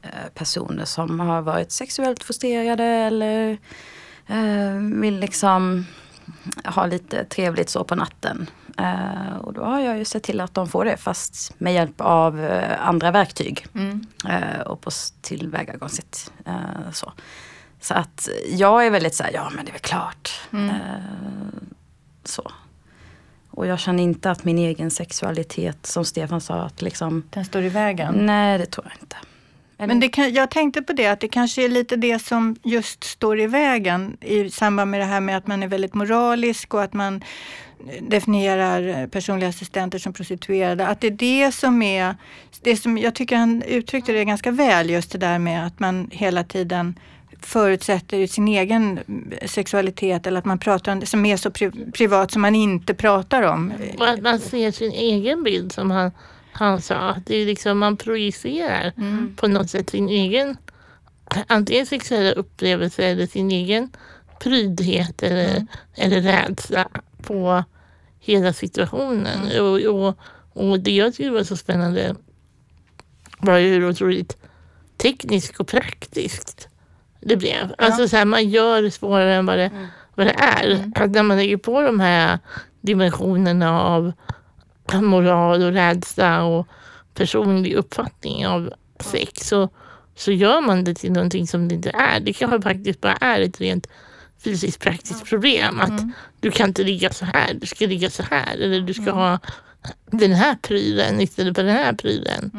[0.02, 3.58] eh, personer som har varit sexuellt frustrerade eller
[4.28, 5.86] eh, vill liksom
[6.66, 8.50] ha lite trevligt så på natten.
[8.80, 12.02] Eh, och då har jag ju sett till att de får det fast med hjälp
[12.02, 13.66] av eh, andra verktyg.
[13.76, 14.06] Mm.
[14.30, 16.32] Eh, och på tillvägagångssätt.
[16.46, 17.14] Eh, så.
[17.82, 20.42] så att jag är väldigt så här, ja men det är väl klart.
[20.54, 20.70] Mm.
[20.70, 20.76] Eh,
[22.24, 22.52] så.
[23.52, 27.64] Och jag känner inte att min egen sexualitet, som Stefan sa, att liksom, Den står
[27.64, 28.14] i vägen.
[28.26, 29.16] nej det tror jag inte.
[29.78, 32.56] Eller- Men det kan, jag tänkte på det, att det kanske är lite det som
[32.64, 36.74] just står i vägen i samband med det här med att man är väldigt moralisk
[36.74, 37.24] och att man
[38.02, 40.88] definierar personliga assistenter som prostituerade.
[40.88, 42.16] Att det är det som är,
[42.62, 46.10] det som, jag tycker han uttryckte det ganska väl, just det där med att man
[46.12, 47.00] hela tiden
[47.42, 49.00] förutsätter sin egen
[49.46, 52.94] sexualitet eller att man pratar om det som är så pri- privat som man inte
[52.94, 53.74] pratar om.
[54.00, 56.12] Och att man ser sin egen bild som han,
[56.52, 56.96] han sa.
[56.96, 59.36] Att det är liksom man projicerar Mm.
[59.36, 60.58] på något sätt sin egen
[61.48, 63.90] antingen sexuella upplevelse eller sin egen
[64.44, 65.68] prydhet eller, Mm.
[65.96, 66.88] eller rädsla
[67.28, 67.64] på
[68.20, 69.40] hela situationen.
[69.52, 69.66] Mm.
[69.66, 70.18] Och, och,
[70.54, 72.16] och det jag tyckte var så spännande
[73.40, 74.38] var ju hur otroligt
[74.98, 76.68] tekniskt och praktiskt
[77.22, 77.74] det blev.
[77.78, 79.72] Alltså så här, man gör det svårare än vad det,
[80.16, 80.92] vad det är.
[80.96, 82.40] Att när man lägger på de här
[82.82, 84.12] dimensionerna av
[84.94, 86.68] moral och rädsla och
[87.14, 89.70] personlig uppfattning av sex så,
[90.16, 92.20] så gör man det till någonting som det inte är.
[92.20, 93.88] Det kanske faktiskt bara är ett rent
[94.44, 95.80] fysiskt praktiskt problem.
[95.80, 96.02] Att
[96.40, 98.58] du kan inte ligga så här, du ska ligga så här.
[98.58, 99.40] Eller du ska ha
[100.06, 102.52] den här prylen istället för den här prylen.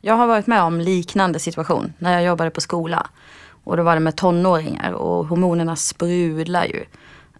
[0.00, 3.06] Jag har varit med om liknande situation när jag jobbade på skola.
[3.64, 6.84] Och då var det med tonåringar och hormonerna sprudlar ju.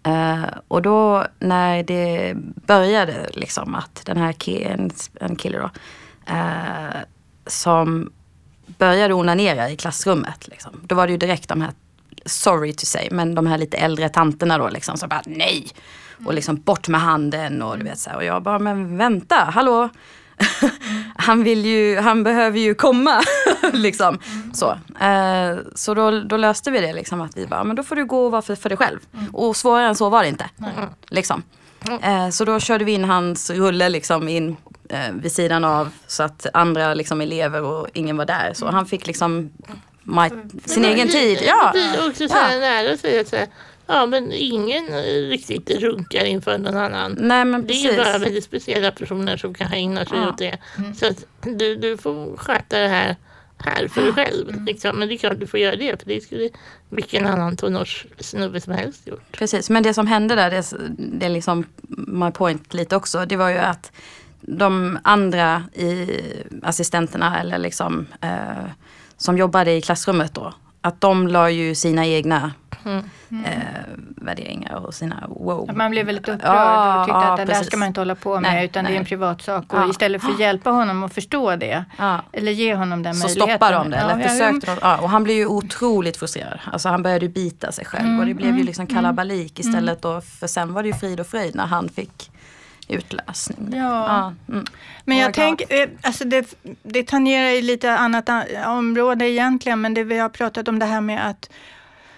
[0.08, 2.34] Uh, och då när det
[2.66, 5.70] började liksom att den här killen, en kille då,
[6.32, 7.00] uh,
[7.46, 8.12] som
[8.78, 10.48] började onanera i klassrummet.
[10.48, 10.80] Liksom.
[10.82, 11.72] Då var det ju direkt de här,
[12.26, 15.66] sorry to say, men de här lite äldre tanterna då liksom som bara nej.
[16.24, 18.16] Och liksom bort med handen och du vet så här.
[18.16, 19.88] Och jag bara, men vänta, hallå.
[21.16, 23.22] han vill ju, han behöver ju komma.
[23.72, 24.18] liksom.
[24.52, 24.70] Så,
[25.00, 28.04] eh, så då, då, löste vi det liksom att vi bara, men då får du
[28.04, 28.98] gå och vara för, för dig själv.
[29.32, 30.50] Och svårare än så var det inte.
[31.08, 31.42] Liksom.
[32.02, 34.56] Eh, så då körde vi in hans rulle liksom in
[34.88, 38.52] eh, vid sidan av så att andra liksom, elever och ingen var där.
[38.54, 39.50] Så han fick liksom
[40.04, 40.30] my,
[40.64, 41.38] sin egen tid.
[41.46, 41.70] Ja.
[41.74, 42.60] Det blir också så här ja.
[42.60, 43.46] nära sig att säga
[43.86, 44.86] Ja men ingen
[45.28, 47.16] riktigt runkar inför någon annan.
[47.20, 50.28] Nej, men det är bara väldigt speciella personer som kan ägna sig ja.
[50.28, 50.58] åt det.
[50.78, 50.94] Mm.
[50.94, 53.16] Så att du, du får sköta det här
[53.58, 54.48] här för dig själv.
[54.48, 54.64] Mm.
[54.64, 54.98] Liksom.
[54.98, 56.48] Men det är klart du får göra det för det skulle
[56.88, 59.32] vilken annan tonårssnubbe som helst gjort.
[59.32, 60.64] Precis, men det som hände där, det,
[60.98, 61.64] det är liksom
[62.06, 63.92] my point lite också, det var ju att
[64.40, 66.08] de andra i
[66.62, 68.64] assistenterna eller liksom eh,
[69.16, 72.52] som jobbade i klassrummet då, att de la ju sina egna
[72.84, 73.04] mm.
[73.30, 73.62] Eh,
[74.16, 75.70] värderingar och sina wow.
[75.74, 77.60] man blev väldigt upprörd ja, och tyckte ja, att det precis.
[77.60, 78.92] där ska man inte hålla på med nej, utan nej.
[78.92, 79.72] det är en privatsak.
[79.72, 79.90] Och ja.
[79.90, 81.84] istället för att hjälpa honom att förstå det
[82.32, 83.48] eller ge honom den så möjligheten.
[83.48, 84.78] Så stoppade de det eller försökte de.
[84.82, 86.60] Ja, och han blev ju otroligt frustrerad.
[86.72, 88.94] Alltså han började bita sig själv mm, och det blev ju mm, liksom mm.
[88.94, 90.20] kalabalik mm, istället då.
[90.20, 92.30] För sen var det ju frid och fröjd när han fick
[92.88, 93.68] utlösning.
[93.72, 93.78] Ja.
[93.78, 94.66] ja mm.
[95.04, 98.28] Men jag tänker, eh, alltså det, det tangerar ju lite annat
[98.66, 101.50] område egentligen, men det vi har pratat om det här med att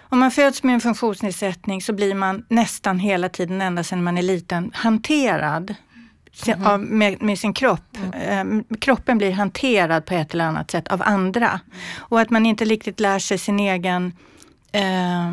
[0.09, 4.19] om man föds med en funktionsnedsättning så blir man nästan hela tiden, ända sedan man
[4.19, 5.75] är liten, hanterad
[6.47, 6.67] mm.
[6.67, 7.97] av, med, med, sin kropp.
[8.14, 8.64] Mm.
[8.81, 11.49] Kroppen blir hanterad på ett eller annat sätt av andra.
[11.49, 11.61] Mm.
[11.99, 14.12] Och att man inte riktigt lär sig sin egen
[14.77, 15.33] Eh,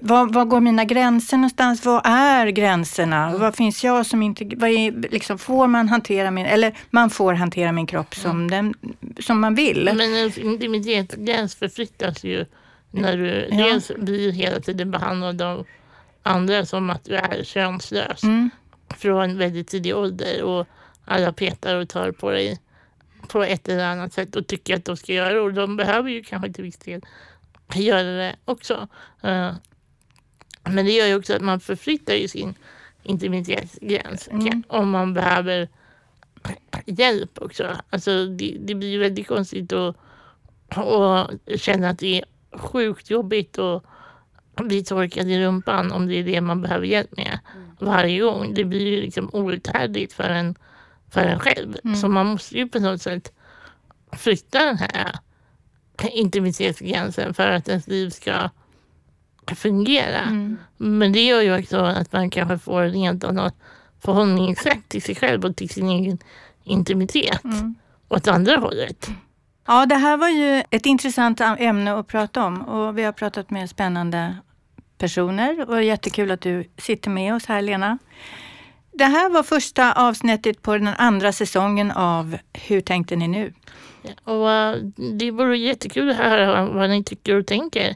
[0.00, 1.84] var, var, går mina gränser någonstans?
[1.84, 3.28] Vad är gränserna?
[3.28, 3.40] Mm.
[3.40, 4.44] Vad finns jag som inte...
[4.56, 6.46] Vad är, liksom, får man hantera min...
[6.46, 8.50] Eller man får hantera min kropp som, mm.
[8.50, 8.74] den,
[9.22, 9.84] som man vill.
[9.84, 12.46] Men en intimitetsgräns förflyttas ju
[12.90, 13.56] när du ja.
[13.56, 15.66] dels blir hela tiden behandlad av
[16.22, 18.50] andra som att du är könslös mm.
[18.96, 20.66] från väldigt tidig ålder och
[21.04, 22.60] alla petar och tar på dig
[23.28, 26.10] på ett eller annat sätt och tycker att de ska göra det och de behöver
[26.10, 27.04] ju kanske till viss del
[27.74, 28.88] göra det också.
[29.24, 29.52] Uh,
[30.64, 32.54] men det gör ju också att man förflyttar ju sin
[33.02, 34.62] intimitetsgräns mm.
[34.68, 35.68] om man behöver
[36.86, 37.76] hjälp också.
[37.90, 39.96] Alltså det, det blir väldigt konstigt att,
[40.68, 42.24] att känna att det är
[42.58, 43.82] sjukt jobbigt att
[44.56, 47.76] bli torkad i rumpan om det är det man behöver hjälp med mm.
[47.78, 48.54] varje gång.
[48.54, 50.54] Det blir ju liksom outhärdligt för en,
[51.10, 51.76] för en själv.
[51.84, 51.96] Mm.
[51.96, 53.32] Så man måste ju på något sätt
[54.12, 55.18] flytta den här
[56.02, 58.50] intimitetsgränsen för att ens liv ska
[59.46, 60.20] fungera.
[60.20, 60.58] Mm.
[60.76, 63.54] Men det gör ju också att man kanske får rent annat
[64.00, 66.18] förhållningssätt till sig själv och till sin egen
[66.64, 67.74] intimitet mm.
[68.08, 69.10] åt andra hållet.
[69.66, 73.50] Ja, det här var ju ett intressant ämne att prata om och vi har pratat
[73.50, 74.36] med spännande
[74.98, 77.98] personer och jättekul att du sitter med oss här Lena.
[78.94, 83.52] Det här var första avsnittet på den andra säsongen av Hur tänkte ni nu?
[84.24, 84.74] Och uh,
[85.18, 87.94] det vore jättekul att höra vad ni tycker och tänker.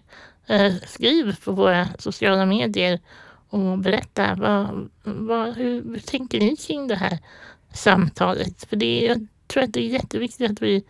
[0.50, 3.00] Uh, skriv på våra sociala medier
[3.48, 7.18] och berätta vad, vad, hur, hur tänker ni kring det här
[7.72, 8.64] samtalet?
[8.68, 10.84] För det, jag tror att det är jätteviktigt att vi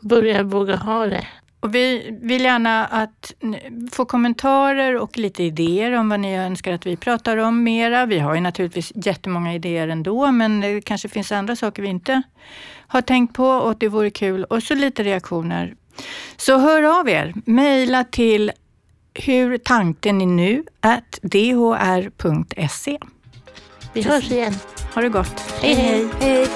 [0.00, 1.26] börjar våga ha det.
[1.60, 3.34] Och vi vill gärna att
[3.92, 8.06] få kommentarer och lite idéer om vad ni önskar att vi pratar om mera.
[8.06, 12.22] Vi har ju naturligtvis jättemånga idéer ändå, men det kanske finns andra saker vi inte
[12.86, 14.44] har tänkt på och det vore kul.
[14.44, 15.74] Och så lite reaktioner.
[16.36, 17.34] Så hör av er.
[17.44, 18.52] Mejla till
[19.14, 22.98] hur tanken är nu at dhr.se.
[23.92, 24.54] Vi hörs igen.
[24.94, 25.40] Ha det gott.
[25.62, 25.74] hej.
[25.74, 26.08] hej.
[26.20, 26.46] hej.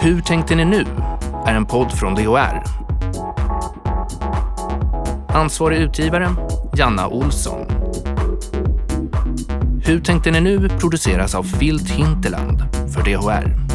[0.00, 0.84] Hur tänkte ni nu?
[1.46, 2.87] är en podd från DHR.
[5.28, 6.30] Ansvarig utgivare
[6.76, 7.66] Janna Olsson.
[9.84, 12.62] Hur tänkte ni nu produceras av Filt Hinterland
[12.94, 13.67] för DHR.